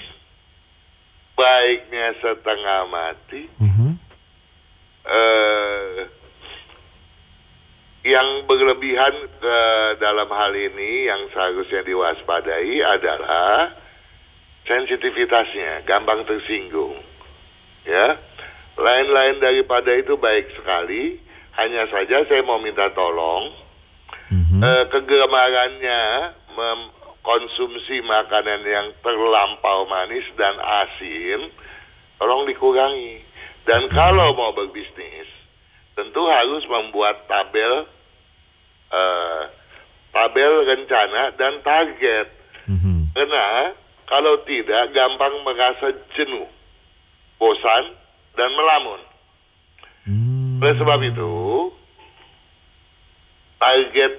[1.33, 3.91] baiknya setengah mati Mhm.
[5.05, 6.05] eh
[8.05, 9.59] yang berlebihan ke
[9.97, 13.73] dalam hal ini yang seharusnya diwaspadai adalah
[14.69, 17.01] sensitivitasnya gampang tersinggung
[17.85, 18.19] ya
[18.75, 21.21] lain-lain daripada itu baik sekali
[21.55, 23.65] hanya saja saya mau minta tolong
[24.31, 24.61] Mhm.
[24.65, 26.03] eh, kegemarannya
[26.57, 31.53] mengkonsumsi makanan yang terlampau manis dan asin,
[32.17, 33.21] tolong dikurangi.
[33.65, 35.29] Dan kalau mau berbisnis,
[35.97, 37.85] tentu harus membuat tabel
[38.95, 39.43] eh,
[40.15, 42.31] tabel rencana dan target.
[42.71, 43.11] Mhm.
[43.11, 43.75] Karena
[44.07, 46.47] kalau tidak gampang merasa jenuh,
[47.39, 47.85] bosan,
[48.35, 49.01] dan melamun.
[50.05, 50.61] Hmm.
[50.63, 51.33] Oleh sebab itu,
[53.59, 54.13] target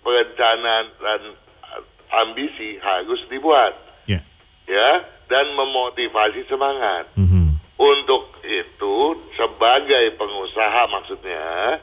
[0.00, 1.20] perencanaan dan
[2.10, 3.74] ambisi harus dibuat,
[4.06, 4.20] Ya.
[4.66, 4.90] ya,
[5.30, 7.06] dan memotivasi semangat.
[7.14, 7.58] Mhm.
[7.80, 8.96] Untuk itu,
[9.38, 11.80] sebagai pengusaha maksudnya,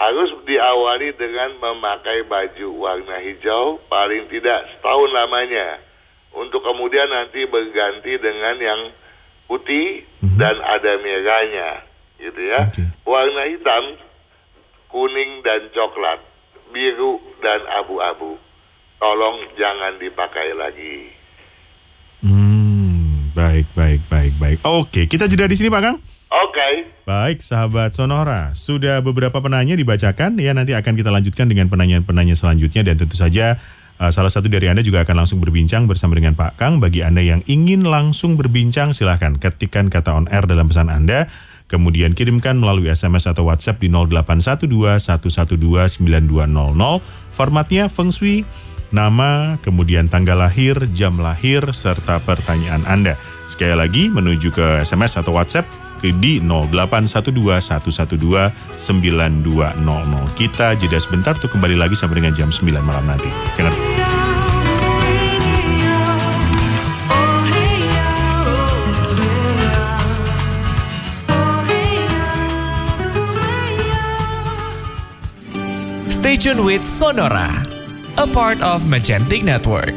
[0.00, 5.76] harus diawali dengan memakai baju warna hijau paling tidak setahun lamanya.
[6.32, 8.80] Untuk kemudian nanti berganti dengan yang
[9.50, 10.38] putih Mhm.
[10.38, 11.82] dan ada merahnya,
[12.22, 12.70] gitu ya.
[12.70, 12.86] Oke.
[13.02, 13.84] Warna hitam,
[14.86, 16.22] kuning dan coklat,
[16.70, 18.38] biru dan abu-abu.
[19.00, 21.10] Tolong jangan dipakai lagi.
[22.22, 23.32] Hmm.
[23.32, 24.58] Baik, baik, baik, baik.
[24.62, 25.98] Oke, kita jeda di sini Pak Kang.
[26.30, 26.68] Oke.
[27.08, 32.86] Baik, sahabat Sonora, sudah beberapa penanya dibacakan ya nanti akan kita lanjutkan dengan penanya-penanya selanjutnya
[32.86, 33.58] dan tentu saja
[34.00, 36.80] uh, salah satu dari Anda juga akan langsung berbincang bersama dengan Pak Kang.
[36.80, 41.28] Bagi Anda yang ingin langsung berbincang silahkan ketikkan kata on air dalam pesan Anda
[41.70, 44.66] kemudian kirimkan melalui SMS atau WhatsApp di 0812
[45.06, 46.98] 112 9200.
[47.30, 48.42] Formatnya Feng Shui,
[48.90, 53.14] nama, kemudian tanggal lahir, jam lahir, serta pertanyaan Anda.
[53.46, 57.60] Sekali lagi menuju ke SMS atau WhatsApp di 0812
[57.92, 60.40] 112 9200.
[60.40, 63.28] Kita jeda sebentar untuk kembali lagi sampai dengan jam 9 malam nanti.
[63.60, 63.74] Jangan
[76.20, 77.48] Stay tuned with Sonora,
[78.20, 79.96] a part of Magentic Network.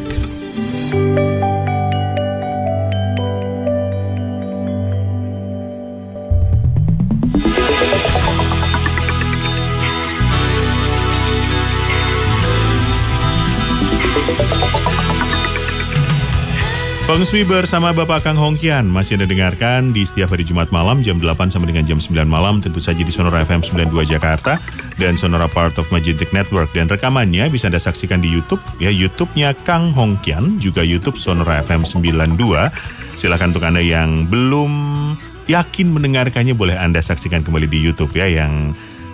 [17.03, 21.51] Feng bersama Bapak Kang Hongkian masih Anda dengarkan di setiap hari Jumat malam jam 8
[21.51, 24.57] sampai dengan jam 9 malam tentu saja di Sonora FM 92 Jakarta
[24.97, 26.73] dan Sonora Part of Magentic Network.
[26.73, 31.85] Dan rekamannya bisa Anda saksikan di YouTube ya YouTube-nya Kang Hongkian juga YouTube Sonora FM
[31.85, 32.39] 92
[33.19, 34.71] silakan untuk Anda yang belum
[35.51, 38.71] yakin mendengarkannya boleh Anda saksikan kembali di YouTube ya yang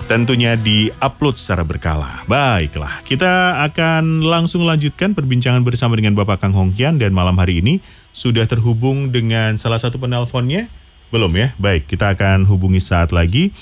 [0.10, 2.26] tentunya di-upload secara berkala.
[2.26, 7.78] Baiklah, kita akan langsung lanjutkan perbincangan bersama dengan Bapak Kang Hongkian dan malam hari ini
[8.10, 10.66] sudah terhubung dengan salah satu penelponnya.
[11.14, 11.54] Belum ya?
[11.62, 13.54] Baik, kita akan hubungi saat lagi.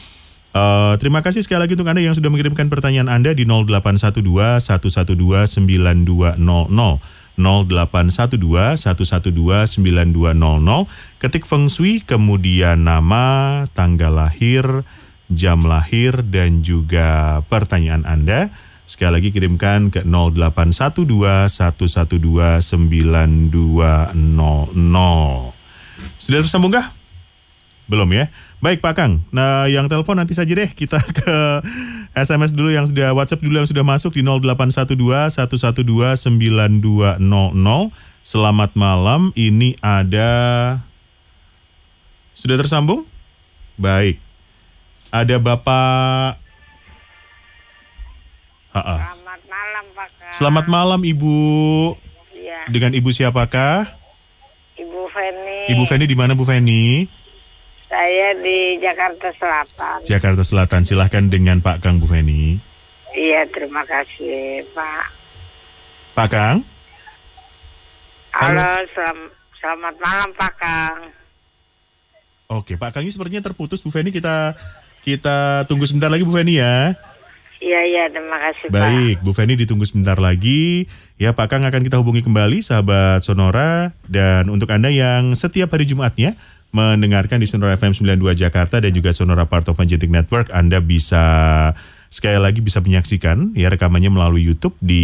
[0.56, 4.24] Uh, terima kasih sekali lagi untuk Anda yang sudah mengirimkan pertanyaan Anda di 0812
[4.64, 6.40] 112 9200.
[7.38, 14.82] 0812 112 9200 ketik Feng Shui kemudian nama tanggal lahir
[15.32, 18.52] jam lahir dan juga pertanyaan Anda.
[18.88, 21.04] Sekali lagi kirimkan ke 0812
[21.52, 23.52] 112 9200.
[26.24, 26.96] Sudah tersambungkah?
[27.88, 28.32] Belum ya?
[28.58, 31.36] Baik Pak Kang, nah yang telepon nanti saja deh kita ke
[32.18, 34.98] SMS dulu yang sudah WhatsApp dulu yang sudah masuk di 0812
[35.38, 37.22] 112 9200.
[38.28, 40.32] Selamat malam, ini ada
[42.36, 43.08] sudah tersambung?
[43.80, 44.27] Baik.
[45.08, 46.44] Ada Bapak
[48.78, 48.96] Ha-ha.
[49.18, 50.08] Selamat malam Pak.
[50.30, 51.38] Selamat malam Ibu.
[52.30, 53.90] Iya, Dengan Ibu siapakah?
[54.78, 55.60] Ibu Feni.
[55.74, 57.10] Ibu Feni di mana Bu Feni?
[57.90, 59.98] Saya di Jakarta Selatan.
[60.06, 60.82] Jakarta Selatan.
[60.86, 62.62] Silahkan dengan Pak Kang Bu Feni.
[63.18, 65.06] Iya, terima kasih Pak.
[66.14, 66.58] Pak Kang?
[68.38, 68.62] Halo.
[68.62, 70.98] Halo, selam- selamat malam Pak Kang.
[72.54, 74.14] Oke, Pak Kang ini sepertinya terputus Bu Feni.
[74.14, 74.54] Kita
[75.08, 77.00] kita tunggu sebentar lagi Bu Feni ya.
[77.64, 78.76] Iya, iya, terima kasih Pak.
[78.76, 80.92] Baik, Bu Feni ditunggu sebentar lagi.
[81.16, 83.96] Ya, Pak Kang akan kita hubungi kembali, sahabat Sonora.
[84.04, 86.36] Dan untuk Anda yang setiap hari Jumatnya
[86.76, 91.24] mendengarkan di Sonora FM 92 Jakarta dan juga Sonora Part of Magentic Network, Anda bisa
[92.08, 95.04] sekali lagi bisa menyaksikan ya rekamannya melalui YouTube di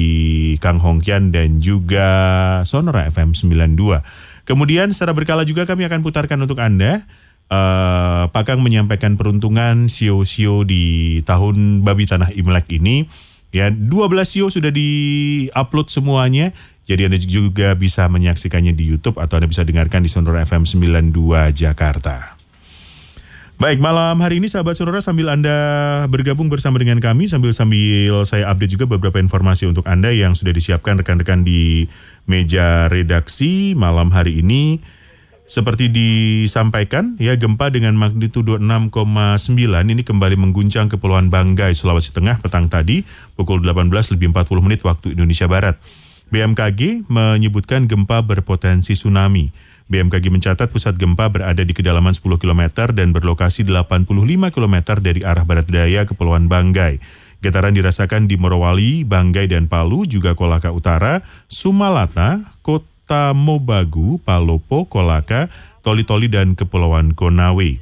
[0.63, 2.07] Kang Hongkian dan juga
[2.67, 4.03] Sonora FM 92.
[4.43, 7.07] Kemudian secara berkala juga kami akan putarkan untuk Anda
[7.53, 13.05] eh Pak Kang menyampaikan peruntungan sio-sio di tahun babi tanah Imlek ini.
[13.53, 16.57] Ya, 12 sio sudah di-upload semuanya.
[16.83, 21.53] Jadi Anda juga bisa menyaksikannya di YouTube atau Anda bisa dengarkan di Sonora FM 92
[21.55, 22.35] Jakarta.
[23.61, 25.55] Baik, malam hari ini sahabat Sonora sambil Anda
[26.09, 30.51] bergabung bersama dengan kami sambil sambil saya update juga beberapa informasi untuk Anda yang sudah
[30.51, 31.87] disiapkan rekan-rekan di
[32.25, 34.81] meja redaksi malam hari ini.
[35.53, 38.89] Seperti disampaikan, ya gempa dengan magnitudo 6,9
[39.85, 43.05] ini kembali mengguncang Kepulauan Banggai, Sulawesi Tengah petang tadi
[43.37, 45.77] pukul 18 lebih 40 menit waktu Indonesia Barat.
[46.33, 49.53] BMKG menyebutkan gempa berpotensi tsunami.
[49.93, 54.09] BMKG mencatat pusat gempa berada di kedalaman 10 km dan berlokasi 85
[54.49, 56.97] km dari arah barat daya Kepulauan Banggai.
[57.45, 62.52] Getaran dirasakan di Morowali, Banggai, dan Palu, juga Kolaka Utara, Sumalata,
[63.03, 65.51] Kota Mobagu, Palopo, Kolaka,
[65.83, 67.75] Toli-Toli, dan Kepulauan Konawe.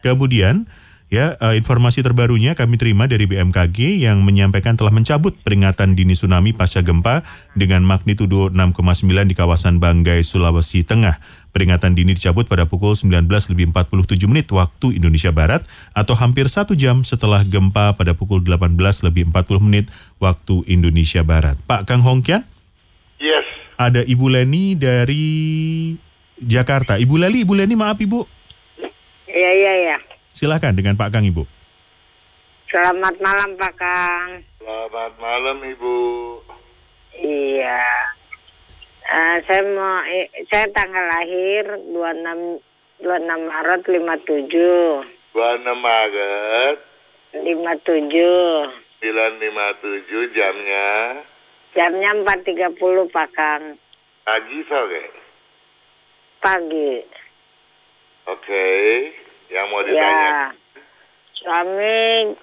[0.00, 0.64] Kemudian,
[1.12, 6.56] ya eh, informasi terbarunya kami terima dari BMKG yang menyampaikan telah mencabut peringatan dini tsunami
[6.56, 11.20] pasca gempa dengan magnitudo 6,9 di kawasan Banggai, Sulawesi Tengah.
[11.52, 16.72] Peringatan dini dicabut pada pukul 19 lebih 47 menit waktu Indonesia Barat atau hampir satu
[16.72, 21.60] jam setelah gempa pada pukul 18 lebih 40 menit waktu Indonesia Barat.
[21.68, 22.55] Pak Kang Hongkian.
[23.76, 25.28] Ada Ibu Leni dari
[26.40, 26.96] Jakarta.
[26.96, 28.24] Ibu Leli, Ibu Leni maaf Ibu.
[29.28, 29.96] Iya, iya, iya.
[30.32, 31.44] Silahkan dengan Pak Kang Ibu.
[32.72, 34.28] Selamat malam Pak Kang.
[34.60, 35.96] Selamat malam Ibu.
[37.20, 37.84] Iya.
[39.06, 41.62] Eh, saya mau eh, saya tanggal lahir
[41.94, 42.58] 26
[43.06, 45.36] 26 Maret 57.
[45.36, 46.78] 26 Maret
[47.38, 48.84] 57.
[49.04, 51.20] 957 jamnya
[51.76, 52.72] Jamnya 4.30
[53.12, 53.76] Pak Kang.
[54.24, 55.04] pagi sore.
[56.40, 56.92] Pagi.
[58.26, 58.66] Oke.
[59.46, 60.10] Yang mau ditanya.
[60.10, 60.44] Ya.
[61.36, 62.34] Suami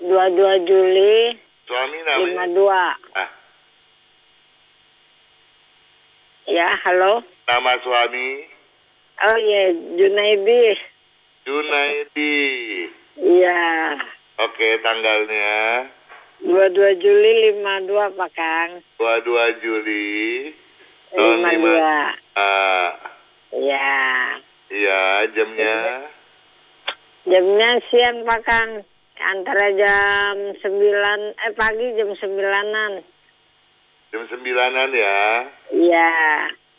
[0.00, 2.50] 22 Juli Suami namanya?
[2.50, 3.14] 52.
[3.14, 3.30] Ah,
[6.44, 7.22] Ya, halo.
[7.46, 8.44] nama suami
[9.14, 9.62] Oh iya,
[9.94, 10.74] Junaidi.
[11.46, 12.34] Junaidi.
[13.16, 13.62] Iya.
[14.42, 15.86] Oke, tanggalnya
[16.44, 18.70] 22 Juli 52 Pak Kang.
[19.00, 20.08] 22 Juli
[21.08, 22.36] tahun 52.
[22.36, 22.90] Ah,
[23.54, 23.96] Iya.
[24.68, 25.00] iya,
[25.32, 25.76] jamnya
[27.24, 28.70] Jamnya siang Pak Kang.
[29.14, 30.68] Antara jam 9
[31.32, 32.92] eh pagi jam 9-an.
[34.12, 35.18] jam 9-an ya.
[35.72, 36.12] Iya.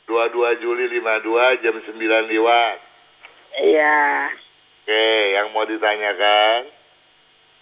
[0.05, 1.97] 22 Juli 52 jam 9
[2.29, 2.75] lewat.
[3.57, 4.29] Iya.
[4.85, 6.69] Oke, yang mau ditanyakan?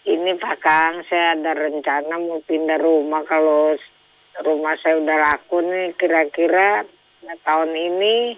[0.04, 3.72] Ini Pak Kang, saya ada rencana mau pindah rumah kalau
[4.44, 6.84] rumah saya udah laku nih kira-kira
[7.24, 8.36] nah, tahun ini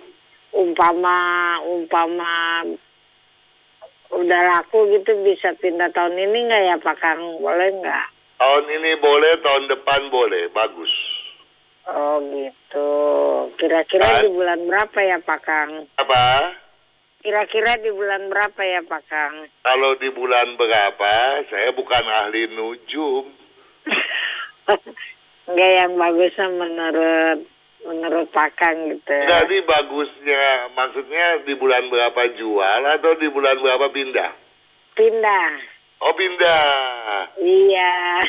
[0.54, 2.62] umpama umpama
[4.13, 7.21] udah laku gitu bisa pindah tahun ini nggak ya Pak Kang?
[7.41, 8.08] Boleh nggak?
[8.38, 10.54] Tahun ini boleh, tahun depan boleh.
[10.54, 10.93] Bagus.
[11.89, 12.89] Oh gitu.
[13.58, 15.71] Kira-kira di bulan berapa ya Pak Kang?
[15.97, 16.23] Apa?
[17.25, 19.49] Kira-kira di bulan berapa ya Pak Kang?
[19.65, 23.25] Kalau di bulan berapa, saya bukan ahli nujum.
[25.49, 27.49] Enggak yang bagusnya menurut
[27.81, 29.17] menurut Pak Kang gitu.
[29.25, 34.31] Jadi bagusnya, maksudnya di bulan berapa jual atau di bulan berapa pindah?
[34.93, 35.49] Pindah.
[36.05, 37.33] Oh pindah.
[37.41, 38.21] Iya.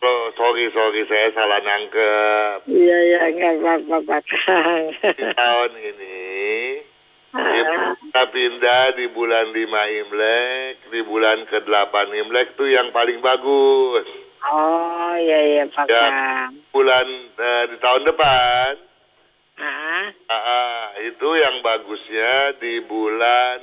[0.00, 2.64] Oh, sorry, sorry, saya salah nangkep.
[2.64, 4.84] Iya ya nggak apa-apa Pak Kang.
[5.04, 6.16] Di tahun ini,
[7.34, 9.58] kita pindah di bulan 5
[9.98, 14.06] Imlek, di bulan ke-8 Imlek itu yang paling bagus.
[14.44, 16.46] oh iya iya Pak Ya.
[16.70, 18.72] Bulan eh, di tahun depan,
[19.54, 23.58] Ah, ah, itu yang bagusnya di bulan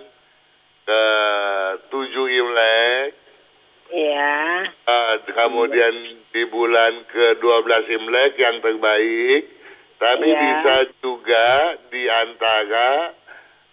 [0.88, 3.12] ke-7 Imlek,
[3.92, 4.36] iya.
[4.88, 5.94] ah, kemudian
[6.32, 9.44] di bulan ke-12 Imlek yang terbaik,
[10.00, 10.40] tapi Iya.
[10.40, 11.48] bisa juga
[11.92, 13.14] di antara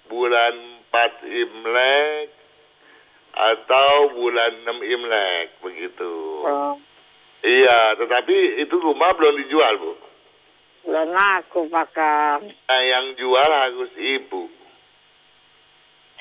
[0.08, 0.54] bulan
[0.88, 2.28] 4 Imlek
[3.30, 6.12] atau bulan 6 Imlek begitu.
[6.42, 6.74] Oh,
[7.38, 9.92] Iya, tetapi itu rumah belum dijual, Bu.
[10.82, 12.42] belum laku Pak Kang.
[12.50, 14.50] Nah, yang jual harus ibu.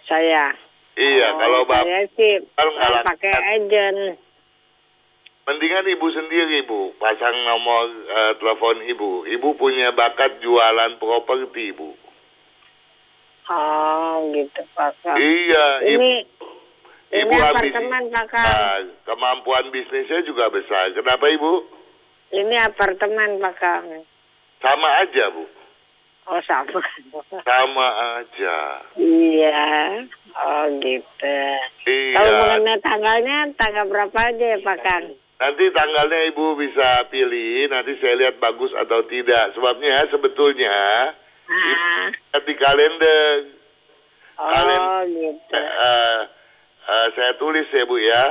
[0.06, 0.54] Saya.
[0.94, 2.74] Iya, Oh, kalau bapak saya sih Kalau
[3.04, 4.18] pakai agent.
[5.44, 6.94] mendingan ibu sendiri, Bu.
[6.98, 9.26] Pasang nomor eh, telepon ibu.
[9.26, 11.94] Ibu punya bakat jualan properti, Bu.
[13.48, 15.16] Oh gitu Pak Kang.
[15.16, 15.68] Iya.
[15.88, 16.12] Ini
[17.08, 18.48] Ibu ini habis apartemen Pak Kang.
[18.52, 20.92] Ah, kemampuan bisnisnya juga besar.
[20.92, 21.54] Kenapa, Ibu?
[22.36, 23.88] Ini apartemen Pak Kang.
[24.60, 25.48] Sama aja, Bu.
[26.28, 26.76] Oh sama.
[27.48, 27.88] Sama
[28.20, 28.84] aja.
[29.00, 30.04] iya.
[30.36, 31.40] Oh gitu.
[31.88, 32.20] Iya.
[32.20, 35.06] Kalau mengenai tanggalnya, tanggal berapa aja ya Pak Kang?
[35.38, 39.56] Nanti tanggalnya Ibu bisa pilih, nanti saya lihat bagus atau tidak.
[39.56, 40.76] Sebabnya sebetulnya
[42.38, 43.32] di kalender.
[44.38, 45.58] oh Kalian- gitu.
[45.58, 46.20] Eh,
[46.88, 48.24] eh, saya tulis ya Bu ya.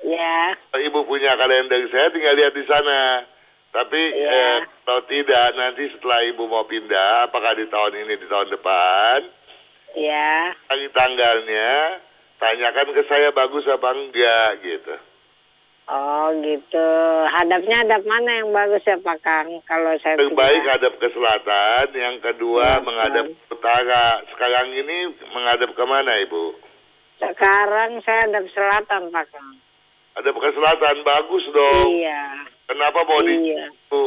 [0.00, 3.28] Ya, Ibu punya kalender, saya tinggal lihat di sana.
[3.70, 4.32] Tapi Iya.
[4.32, 9.18] eh, kalau tidak, nanti setelah Ibu mau pindah, apakah di tahun ini, di tahun depan,
[9.94, 10.56] ya.
[10.56, 12.00] lagi tanggalnya,
[12.40, 14.94] tanyakan ke saya bagus apa enggak gitu.
[15.90, 16.88] Oh gitu.
[17.28, 19.58] Hadapnya hadap mana yang bagus ya Pak Kang?
[19.64, 20.70] Kalau saya Terbaik pindah?
[20.72, 24.06] hadap ke selatan, yang kedua Iya, menghadap ke utara.
[24.30, 24.98] Sekarang ini
[25.28, 26.44] menghadap ke mana Ibu?
[27.18, 29.50] Sekarang saya hadap selatan Pak Kang.
[30.14, 31.86] Hadap ke selatan, bagus dong.
[31.90, 32.22] Iya.
[32.64, 33.66] Kenapa mau di Iya.
[33.90, 34.02] Bu?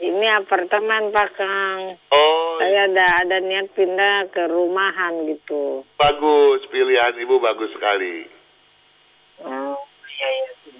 [0.00, 1.80] Ini apartemen Pak Kang.
[2.08, 5.84] Oh, Saya ada ada niat pindah ke rumahan gitu.
[5.94, 6.64] bagus.
[6.66, 8.39] Pilihan Ibu bagus sekali.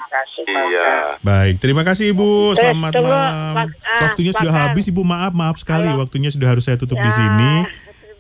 [0.01, 0.91] Terima kasih Pak Iya.
[1.21, 2.29] Baik, terima kasih Ibu.
[2.51, 3.69] Eh, Selamat tunggu, malam.
[3.85, 5.03] Ah, Waktunya sudah habis Ibu.
[5.05, 5.87] Maaf, maaf sekali.
[5.87, 6.01] Halo.
[6.01, 7.13] Waktunya sudah harus saya tutup di Ya.
[7.13, 7.53] sini.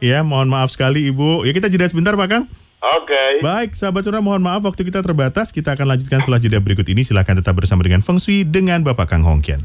[0.00, 1.48] Ya, mohon maaf sekali Ibu.
[1.48, 2.44] Ya kita jeda sebentar Pak Kang.
[2.80, 3.24] Oke.
[3.40, 5.48] Baik, sahabat Sonora mohon maaf waktu kita terbatas.
[5.50, 7.00] Kita akan lanjutkan setelah jeda berikut ini.
[7.00, 9.64] Silahkan tetap bersama dengan Feng Shui dengan Bapak Kang Hongkian.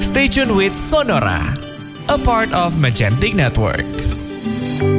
[0.00, 1.42] Stay tuned with Sonora,
[2.08, 3.84] a part of Magentic Network.
[4.76, 4.92] Station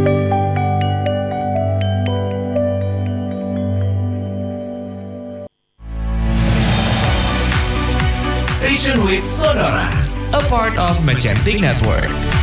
[9.06, 9.88] with Sonora,
[10.34, 12.37] a part of Magentic Network.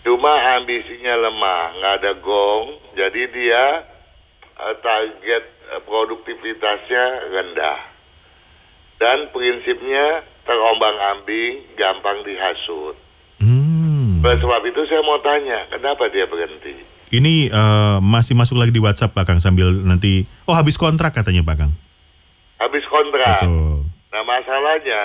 [0.00, 3.64] cuma ambisinya lemah, nggak ada gong, jadi dia
[4.56, 5.44] target
[5.76, 7.80] eh, produktivitasnya rendah.
[8.96, 12.96] Dan prinsipnya terombang-ambing, gampang dihasut.
[13.36, 14.24] Hmm.
[14.24, 16.80] Oleh sebab itu saya mau tanya, kenapa dia berhenti?
[17.12, 21.46] Ini eh, masih masuk lagi di WhatsApp Pak Kang sambil nanti oh habis kontrak katanya
[21.46, 21.72] Pak Kang.
[22.58, 23.44] Habis kontrak.
[23.44, 23.86] Betul.
[24.10, 25.04] Nah masalahnya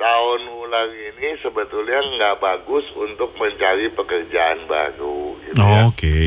[0.00, 5.36] tahun ulang ini sebetulnya nggak bagus untuk mencari pekerjaan baru.
[5.44, 5.62] Gitu ya.
[5.62, 6.22] Oh, Oke.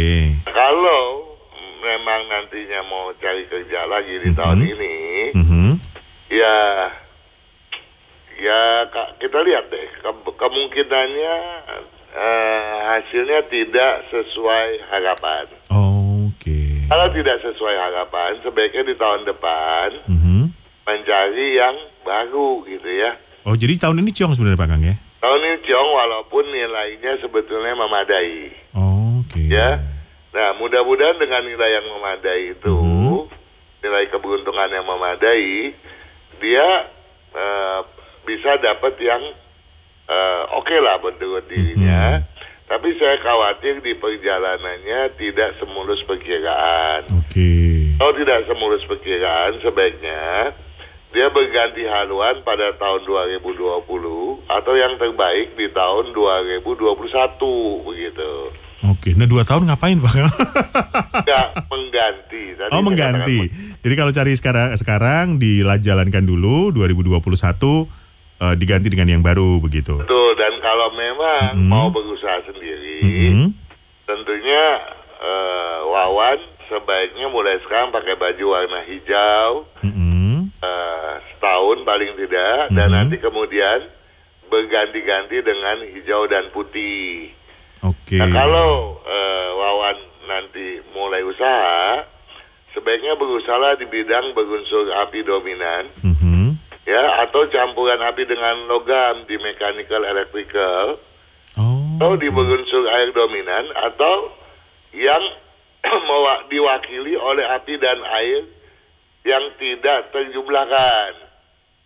[0.46, 1.35] Kalau
[1.78, 4.38] memang nantinya mau cari kerja lagi di Mhm.
[4.38, 4.96] tahun ini,
[5.34, 5.70] Mhm.
[6.32, 6.56] ya
[8.36, 8.60] ya
[8.92, 11.36] ka- kita lihat deh ke- kemungkinannya
[12.16, 15.46] eh, hasilnya tidak sesuai harapan.
[15.68, 16.88] Oke.
[16.88, 20.42] Kalau tidak sesuai harapan, sebaiknya di tahun depan Mhm.
[20.88, 21.76] mencari yang
[22.08, 23.20] baru gitu ya.
[23.44, 24.96] Oh jadi tahun ini ciong sebenarnya Pak Kang ya?
[25.20, 29.42] Tahun ini Ciong walaupun nilainya sebetulnya memadai Oke.
[29.50, 29.82] ya.
[30.36, 33.32] Nah mudah-mudahan dengan nilai yang memadai itu, Mhm.
[33.80, 35.72] nilai keberuntungan yang memadai,
[36.44, 36.68] dia
[37.36, 37.80] eh,
[38.28, 39.24] bisa dapat yang
[40.08, 42.20] eh, oke lah menurut dirinya.
[42.20, 42.24] Mhm.
[42.66, 47.06] Tapi saya khawatir di perjalanannya tidak semulus perkiraan.
[47.24, 47.52] Oke.
[47.96, 50.52] Kalau tidak semulus perkiraan, sebaiknya
[51.14, 58.52] dia berganti haluan pada tahun 2020 atau yang terbaik di tahun 2021 begitu.
[58.92, 59.18] Oke.
[59.18, 60.14] Nah dua tahun ngapain Pak?
[61.26, 62.44] Tidak mengganti.
[62.54, 63.40] Tadi oh mengganti.
[63.50, 67.90] katakan Jadi kalau cari sekarang sekarang dijalankan dulu 2021
[68.36, 69.98] eh, diganti dengan yang baru begitu.
[69.98, 70.30] Betul.
[70.36, 71.68] Dan kalau memang Mhm.
[71.72, 73.46] mau berusaha sendiri, Mhm.
[74.06, 74.64] tentunya
[75.16, 80.52] eh, Wawan sebaiknya mulai sekarang pakai baju warna hijau Mhm.
[80.60, 82.94] eh, setahun paling tidak, dan Mhm.
[82.94, 83.80] nanti kemudian
[84.46, 87.32] berganti-ganti dengan hijau dan putih.
[87.86, 88.18] Oke.
[88.18, 92.02] Nah kalau eh, Wawan nanti mulai usaha,
[92.74, 96.58] sebaiknya berusaha di bidang berunsur api dominan, Mhm.
[96.84, 100.98] ya atau campuran api dengan logam di mechanical electrical,
[101.56, 101.96] Oh.
[102.02, 104.34] atau di berunsur air dominan, atau
[104.92, 105.24] yang
[106.52, 108.42] diwakili oleh api dan air
[109.24, 111.12] yang tidak terjumlahkan.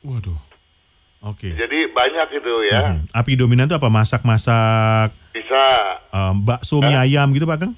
[0.04, 0.40] Waduh.
[1.22, 1.52] Oke.
[1.52, 3.12] Jadi banyak itu ya, Mhm.
[3.12, 3.88] Api dominan itu apa?
[3.88, 5.64] Masak-masak bisa
[6.10, 7.74] em, bakso mie ayam gitu Pak Kang?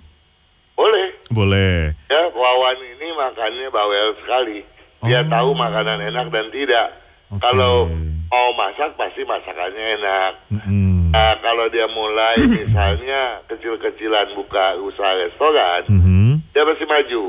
[0.74, 1.08] boleh.
[1.28, 1.94] Boleh.
[2.08, 4.60] Ya, Wawan ini makannya bawel sekali.
[5.02, 5.30] Dia Oh.
[5.30, 6.88] tahu makanan enak dan tidak.
[7.30, 7.40] Oke.
[7.40, 7.88] Kalau
[8.28, 10.32] mau masak pasti masakannya enak.
[10.52, 11.10] Mhm.
[11.12, 16.30] Nah, kalau dia mulai misalnya kecil-kecilan buka usaha restoran, Mhm.
[16.50, 17.24] dia pasti maju.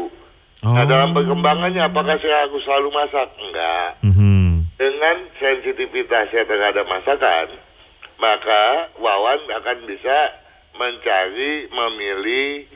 [0.63, 0.73] Oh.
[0.73, 3.29] Nah, dalam perkembangannya apakah saya harus selalu masak?
[3.37, 3.91] Enggak.
[4.03, 4.32] Mhm.
[4.83, 7.55] Dengan sensitivitasnya terhadap masakan,
[8.19, 10.17] maka Wawan akan bisa
[10.75, 12.67] mencari memilih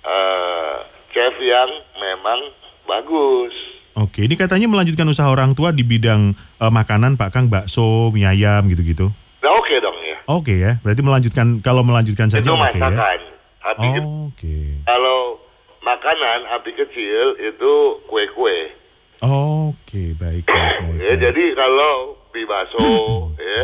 [0.00, 0.74] eh,
[1.12, 1.68] chef yang
[2.00, 2.40] memang
[2.88, 3.52] bagus.
[3.92, 8.24] Oke, ini katanya melanjutkan usaha orang tua di bidang eh, makanan Pak Kang, bakso, mie
[8.24, 9.12] ayam gitu-gitu.
[9.44, 10.16] Nah oke dong ya.
[10.32, 12.72] Oke ya, berarti melanjutkan kalau melanjutkan saja itu oke ya.
[12.72, 13.18] masakan.
[13.60, 14.58] Api ke- Oke.
[14.88, 15.36] kalau
[15.84, 17.72] makanan api kecil itu
[18.08, 18.79] kue-kue.
[19.20, 20.44] Oke, baik.
[20.44, 21.94] baik, baik, Ya, jadi kalau
[22.30, 22.80] di bakso
[23.38, 23.62] ya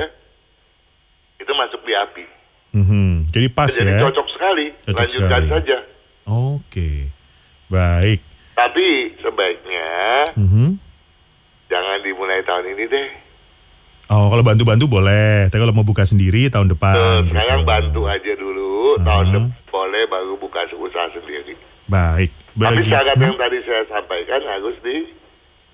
[1.38, 2.24] itu masuk di api.
[2.72, 4.00] Mhm, Jadi pas Jadi ya.
[4.02, 4.66] cocok sekali.
[4.84, 5.48] Cocok Lanjutkan sekali.
[5.48, 5.76] saja.
[6.26, 6.90] Oke.
[7.66, 8.20] Baik.
[8.52, 8.86] Tapi
[9.18, 9.88] sebaiknya
[10.34, 10.76] Mhm.
[11.66, 13.08] jangan dimulai tahun ini deh.
[14.06, 15.48] Oh, kalau bantu-bantu boleh.
[15.48, 16.94] Tapi kalau mau buka sendiri tahun depan.
[16.94, 17.32] Tuh, gitu.
[17.32, 19.00] sekarang bantu aja dulu.
[19.00, 19.34] Tahun Hmm.
[19.34, 21.56] depan boleh baru buka usaha sendiri.
[21.86, 22.30] Baik.
[22.52, 23.24] Tapi Bagi- syarat Hmm?
[23.24, 24.76] yang tadi saya sampaikan harus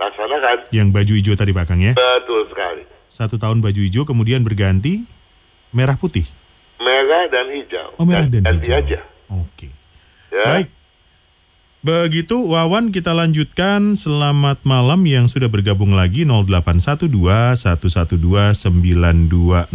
[0.03, 0.57] dilaksanakan.
[0.75, 1.95] yang baju hijau tadi Pak Kang ya.
[1.95, 2.83] Betul sekali.
[3.13, 5.07] Satu tahun baju hijau kemudian berganti
[5.71, 6.27] merah putih.
[6.83, 7.95] Merah dan hijau.
[8.01, 8.83] Oh, merah dan ganti hijau.
[8.83, 9.01] aja.
[9.31, 9.69] Oke.
[10.33, 10.47] Ya.
[10.49, 10.69] Baik.
[11.83, 19.75] Begitu Wawan kita lanjutkan selamat malam yang sudah bergabung lagi 0812 112 9200.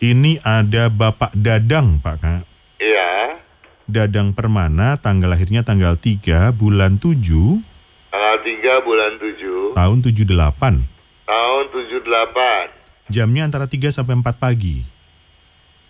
[0.00, 2.42] Ini ada Bapak Dadang Pak Kak.
[2.80, 3.36] Iya.
[3.84, 7.75] Dadang Permana tanggal lahirnya tanggal 3 bulan 7
[8.16, 10.88] Tanggal 3 bulan 7 tahun 78.
[11.28, 13.12] tahun 78.
[13.12, 14.80] Jamnya antara 3 sampai 4 pagi.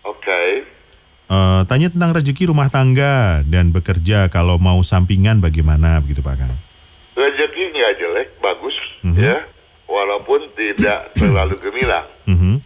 [0.03, 0.67] Oke.
[1.27, 6.51] Eh, tanya tentang rezeki rumah tangga dan bekerja kalau mau sampingan bagaimana begitu Pak Kang.
[7.15, 8.75] Rezeki nggak jelek, bagus
[9.07, 9.23] Mhm.
[9.23, 9.47] ya.
[9.87, 12.59] Walaupun tidak terlalu gemilang Mhm,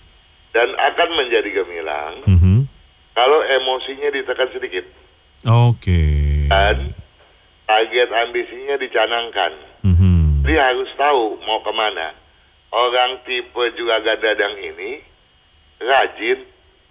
[0.57, 2.65] dan akan menjadi gemilang mhm.
[3.13, 4.89] kalau emosinya ditekan sedikit
[5.45, 6.01] Oke.
[6.49, 6.97] dan
[7.71, 9.51] target ambisinya dicanangkan.
[9.87, 10.43] Mhm.
[10.43, 12.11] Dia harus tahu mau ke mana.
[12.71, 14.99] Orang tipe juga gadadang ini
[15.79, 16.39] rajin,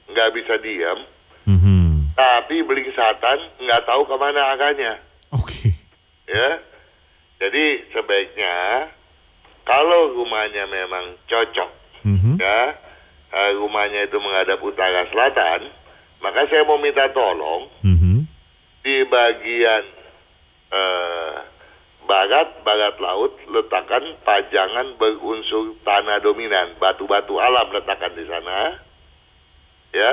[0.08, 1.04] nggak bisa diam,
[1.44, 2.16] Mhm.
[2.16, 4.92] tapi belingsatan nggak tahu ke mana arahnya.
[5.36, 5.76] Oke.
[6.30, 6.58] ya.
[7.40, 8.88] Jadi sebaiknya
[9.64, 11.70] kalau rumahnya memang cocok,
[12.04, 12.36] Mhm.
[12.36, 12.60] ya,
[13.32, 15.72] eh, rumahnya itu menghadap utara selatan,
[16.20, 18.28] maka saya mau minta tolong Mhm.
[18.84, 19.84] di bagian
[20.70, 21.34] eh,
[22.06, 28.78] barat barat laut letakkan pajangan berunsur tanah dominan, batu-batu alam letakkan di sana,
[29.94, 30.12] ya,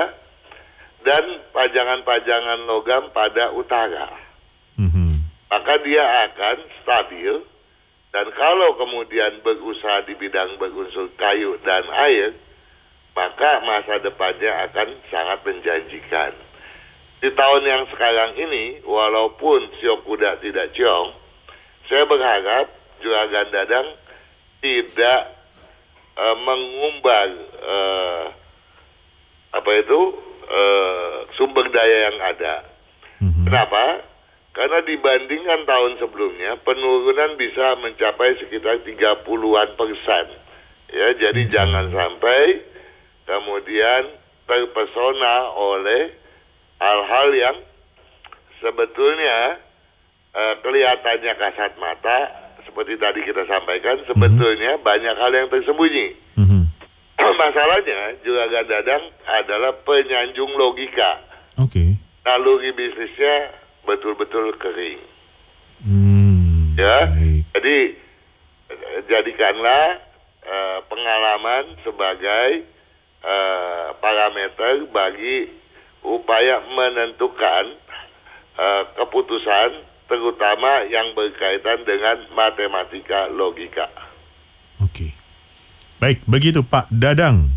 [1.02, 4.10] dan pajangan-pajangan logam pada utara
[4.78, 5.26] Mhm.
[5.50, 7.34] maka dia akan stabil
[8.14, 12.34] dan kalau kemudian berusaha di bidang berunsur kayu dan air
[13.14, 16.32] maka masa depannya akan sangat menjanjikan.
[17.18, 21.28] Di tahun yang sekarang ini walaupun siok kuda tidak ciong
[21.88, 22.68] saya berharap
[23.00, 23.88] juragan dadang
[24.60, 25.20] tidak
[26.14, 28.24] eh, mengumbar eh,
[29.56, 30.00] apa itu
[30.44, 32.54] eh, sumber daya yang ada.
[33.24, 33.44] Mhm.
[33.48, 34.04] Kenapa?
[34.52, 40.26] Karena dibandingkan tahun sebelumnya penurunan bisa mencapai sekitar 30-an persen.
[40.88, 42.64] Ya, jadi jangan sampai
[43.28, 46.16] kemudian terpesona oleh
[46.78, 47.56] hal-hal yang
[48.62, 49.58] sebetulnya
[50.34, 52.18] eh, kelihatannya kasat mata
[52.66, 56.14] seperti tadi kita sampaikan sebetulnya banyak hal yang tersembunyi.
[56.38, 56.62] Mhm.
[57.42, 61.22] Masalahnya Juragan Dadang adalah penyanjung logika.
[61.58, 61.98] Oke.
[62.22, 63.56] Naluri bisnisnya
[63.88, 65.00] betul-betul kering.
[65.82, 66.74] Hmm.
[66.78, 67.42] Ya, Baik.
[67.56, 67.78] jadi
[68.70, 69.84] eh, jadikanlah
[70.44, 72.68] eh, pengalaman sebagai
[73.24, 75.57] eh, parameter bagi
[76.02, 77.78] upaya menentukan
[78.58, 83.92] eh, keputusan, terutama yang berkaitan dengan matematika logika.
[84.80, 85.12] Oke.
[85.98, 87.52] Baik, begitu Pak Dadang.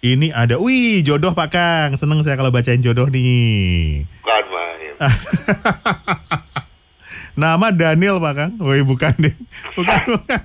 [0.00, 1.90] Ini ada, wih jodoh Pak Kang.
[1.92, 4.08] Seneng saya kalau bacain jodoh nih.
[4.24, 4.94] Bukan main.
[7.40, 8.52] Nama Daniel Pak Kang.
[8.64, 9.36] Woi bukan deh.
[9.76, 10.00] Bukan.
[10.16, 10.40] bukan.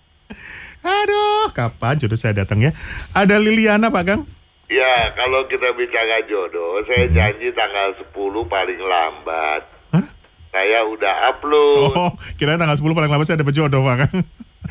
[0.80, 2.74] Aduh, kapan jodoh saya datang ya?
[3.14, 4.22] Ada Liliana Pak Kang.
[4.70, 8.14] Ya, kalau kita bicara jodoh, saya janji tanggal 10
[8.46, 9.66] paling lambat.
[9.90, 10.06] Hah?
[10.54, 11.90] Saya udah upload.
[11.98, 14.22] Oh, kira tanggal 10 paling lama saya dapat jodoh Pak Kang.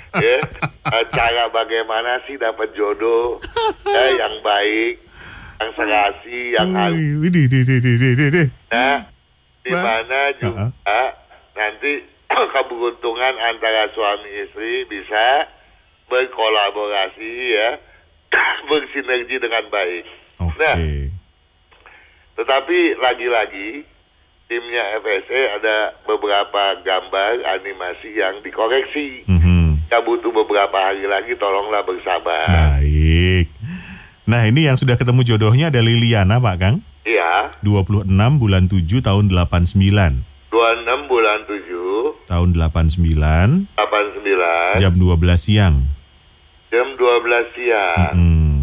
[0.26, 0.42] ya
[1.14, 3.38] cara bagaimana sih dapat jodoh
[3.86, 5.06] ya, yang baik
[5.62, 8.44] yang serasi yang halus di, di.
[8.74, 9.06] ya
[9.62, 10.74] di mana juga
[11.54, 11.92] nanti
[12.58, 15.46] keberuntungan antara suami istri bisa
[16.10, 17.70] berkolaborasi ya
[18.70, 20.06] bersinergi dengan baik
[20.40, 20.60] Oke.
[20.60, 20.78] Nah.
[22.36, 23.84] tetapi lagi-lagi
[24.46, 29.86] timnya FSA ada beberapa gambar animasi yang dikoreksi Mhm.
[29.86, 33.52] kita butuh beberapa hari lagi tolonglah bersabar Baik.
[34.26, 36.76] Nah ini yang sudah ketemu jodohnya ada Liliana Pak Kang.
[37.02, 38.06] Iya, 26
[38.38, 40.22] bulan 7 tahun 89.
[40.54, 45.76] 26 bulan 7, Tahun 89 89, jam 12 siang.
[46.70, 48.16] Jam 12 siang.
[48.16, 48.58] Hmm.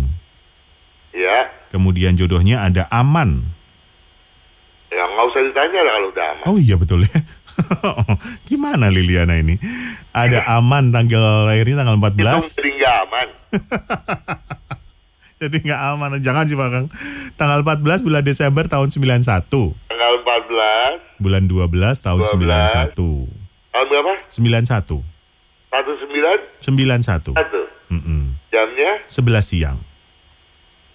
[1.10, 3.52] Ya, Kemudian jodohnya ada Aman.
[4.86, 6.44] ya nggak usah ditanya lah kalau udah aman.
[6.46, 7.18] Oh iya betul ya.
[8.48, 9.56] Gimana Liliana ini?
[10.12, 12.56] Ada Aman tanggal lahirnya tanggal Itu 14.
[12.56, 13.26] jadi nggak aman.
[15.36, 16.16] Jadi nggak aman.
[16.16, 16.86] Jangan sih Pak Kang.
[17.36, 19.20] Tanggal 14 bulan Desember tahun 91.
[19.84, 21.60] Tanggal 14, Bulan 12
[22.00, 22.40] tahun 12.
[22.40, 22.96] 91.
[23.76, 24.12] tahun berapa?
[24.32, 25.04] 91.
[25.76, 27.36] 19, 91.
[27.36, 27.75] 1.
[27.92, 28.36] Mm-mm.
[28.50, 29.78] Jamnya 11 siang.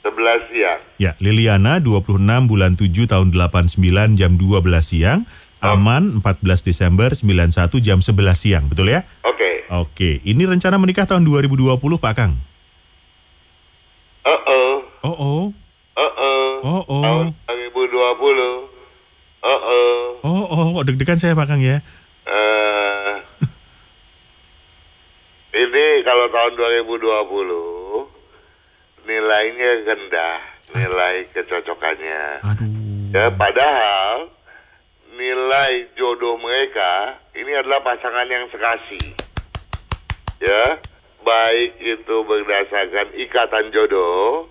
[0.02, 0.80] 11 siang.
[0.98, 2.18] Ya, Liliana 26
[2.50, 5.30] bulan 7 tahun 89 jam 12 siang.
[5.62, 7.54] Aman 14 Desember 91
[7.86, 9.06] jam 11 siang, betul ya?
[9.22, 9.70] Oke.
[9.70, 12.34] Oke, ini rencana menikah tahun 2020 Pak Kang.
[14.26, 14.74] Uh-oh.
[15.06, 15.44] Oh oh,
[15.94, 16.50] Uh-oh.
[16.66, 18.82] oh oh, Tahun 2020.
[19.42, 20.22] Uh-oh.
[20.26, 21.86] oh oh, deg-degan saya Pak Kang ya?
[22.26, 22.81] Eh,
[25.52, 27.04] ini kalau tahun 2020
[29.04, 30.40] nilainya rendah,
[30.72, 32.24] nilai kecocokannya.
[32.48, 32.72] Aduh.
[33.12, 34.32] Ya, padahal
[35.12, 39.12] nilai jodoh mereka ini adalah pasangan yang sekasih.
[40.40, 40.80] Ya,
[41.22, 44.48] baik itu berdasarkan ikatan jodoh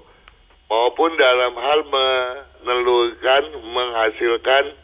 [0.68, 4.76] maupun dalam hal menelurkan, menghasilkan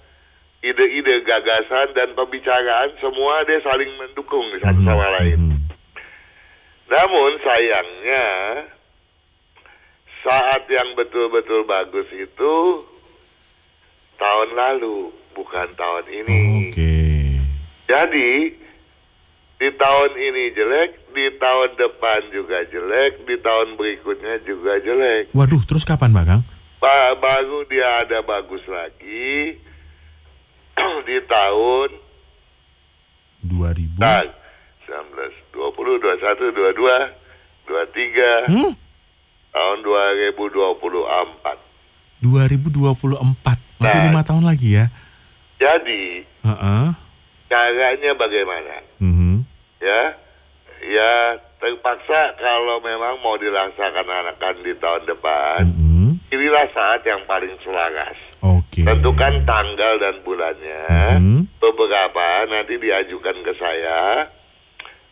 [0.64, 5.55] ide-ide, gagasan dan pembicaraan semua dia saling mendukung satu sama lain.
[6.86, 8.26] Namun sayangnya
[10.22, 12.54] saat yang betul-betul bagus itu
[14.16, 16.40] tahun lalu, bukan tahun ini.
[16.70, 16.96] Oke.
[17.86, 18.30] Jadi
[19.56, 25.34] di tahun ini jelek, di tahun depan juga jelek, di tahun berikutnya juga jelek.
[25.34, 26.42] Waduh, terus kapan Pak Kang?
[26.76, 29.56] Ba- baru dia ada bagus lagi
[31.08, 31.88] di tahun
[33.42, 33.96] 2000.
[34.02, 34.22] nah,
[34.86, 37.10] 19, 20, 21, 22,
[37.66, 38.72] 23, Hmm?
[39.50, 41.58] tahun 2024.
[42.22, 43.58] 2024.
[43.76, 44.06] Masih Nah.
[44.08, 44.86] lima tahun lagi ya?
[45.56, 46.86] Jadi Heeh.
[47.48, 48.74] caranya bagaimana?
[49.00, 49.44] Mhm.
[49.80, 50.02] Ya,
[50.86, 51.12] ya
[51.56, 56.08] terpaksa kalau memang mau dilaksanakan di tahun depan, Mhm.
[56.32, 58.16] inilah saat yang paling selaras.
[58.40, 58.84] Oke.
[58.84, 60.84] Tentukan tanggal dan bulannya.
[61.20, 61.40] Mhm.
[61.56, 64.28] Beberapa nanti diajukan ke saya.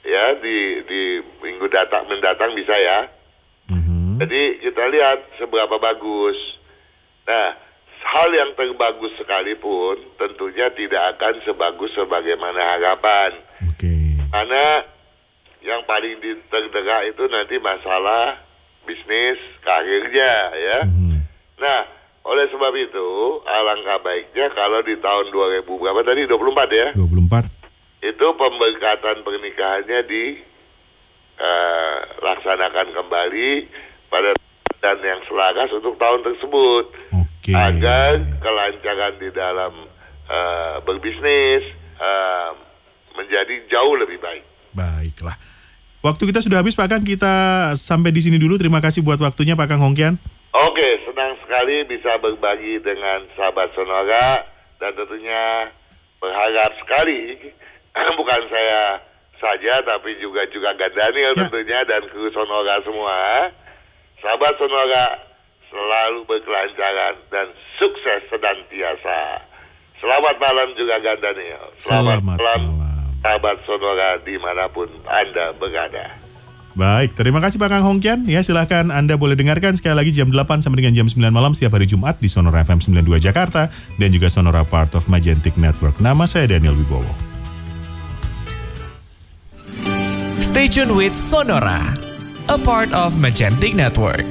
[0.05, 1.03] Ya, di di
[1.41, 2.99] minggu datang mendatang bisa ya.
[3.73, 4.21] Mhm.
[4.21, 6.37] Jadi kita lihat seberapa bagus.
[7.25, 7.57] Nah,
[8.05, 13.33] hal yang terbagus sekalipun tentunya tidak akan sebagus sebagaimana harapan.
[13.65, 14.21] Oke.
[14.29, 14.67] Karena
[15.65, 16.21] yang paling
[16.53, 18.45] terdekat itu nanti masalah
[18.85, 20.79] bisnis, karirnya ya.
[20.85, 21.17] Mhm.
[21.65, 21.81] Nah,
[22.25, 23.09] oleh sebab itu
[23.49, 26.89] alangkah baiknya kalau di tahun 2000 berapa tadi 24 ya.
[26.93, 27.54] 24.
[28.05, 30.25] Itu pemberkatan pernikahannya di
[31.41, 33.51] eh, laksanakan kembali
[34.13, 34.37] pada
[34.85, 36.85] dan yang selaras untuk tahun tersebut
[37.17, 37.57] Oke.
[37.57, 39.89] agar kelancaran di dalam
[40.29, 41.65] eh, berbisnis
[41.97, 42.51] eh,
[43.17, 44.45] menjadi jauh lebih baik.
[44.77, 45.41] Baiklah.
[46.05, 48.61] Waktu kita sudah habis Pak Kang, kita sampai di sini dulu.
[48.61, 50.21] Terima kasih buat waktunya Pak Kang Hongkian.
[50.53, 54.45] Oke, senang sekali bisa berbagi dengan sahabat Sonora
[54.77, 55.73] dan tentunya
[56.21, 57.41] berharap sekali
[58.19, 58.99] bukan saya
[59.37, 61.41] saja tapi juga juga Gandaniel Ya.
[61.47, 63.51] tentunya dan kru Sonora semua.
[64.19, 65.05] Sahabat Sonora
[65.69, 69.43] selalu berkelancaran dan sukses senantiasa.
[69.99, 71.65] Selamat malam juga Gandaniel.
[71.77, 72.61] Selamat malam.
[73.25, 76.13] sahabat Sonora di mana pun Anda berada.
[76.75, 78.27] Baik, terima kasih Pak Kang Hongkian.
[78.27, 81.79] Ya, silahkan Anda boleh dengarkan sekali lagi jam 8 sampai dengan jam 9 malam setiap
[81.79, 86.03] hari Jumat di Sonora FM 92 Jakarta dan juga Sonora Part of Magentic Network.
[86.03, 87.34] Nama saya Daniel Wibowo.
[90.55, 91.83] Stay tuned with Sonora,
[92.49, 94.23] a part of Magentic Network.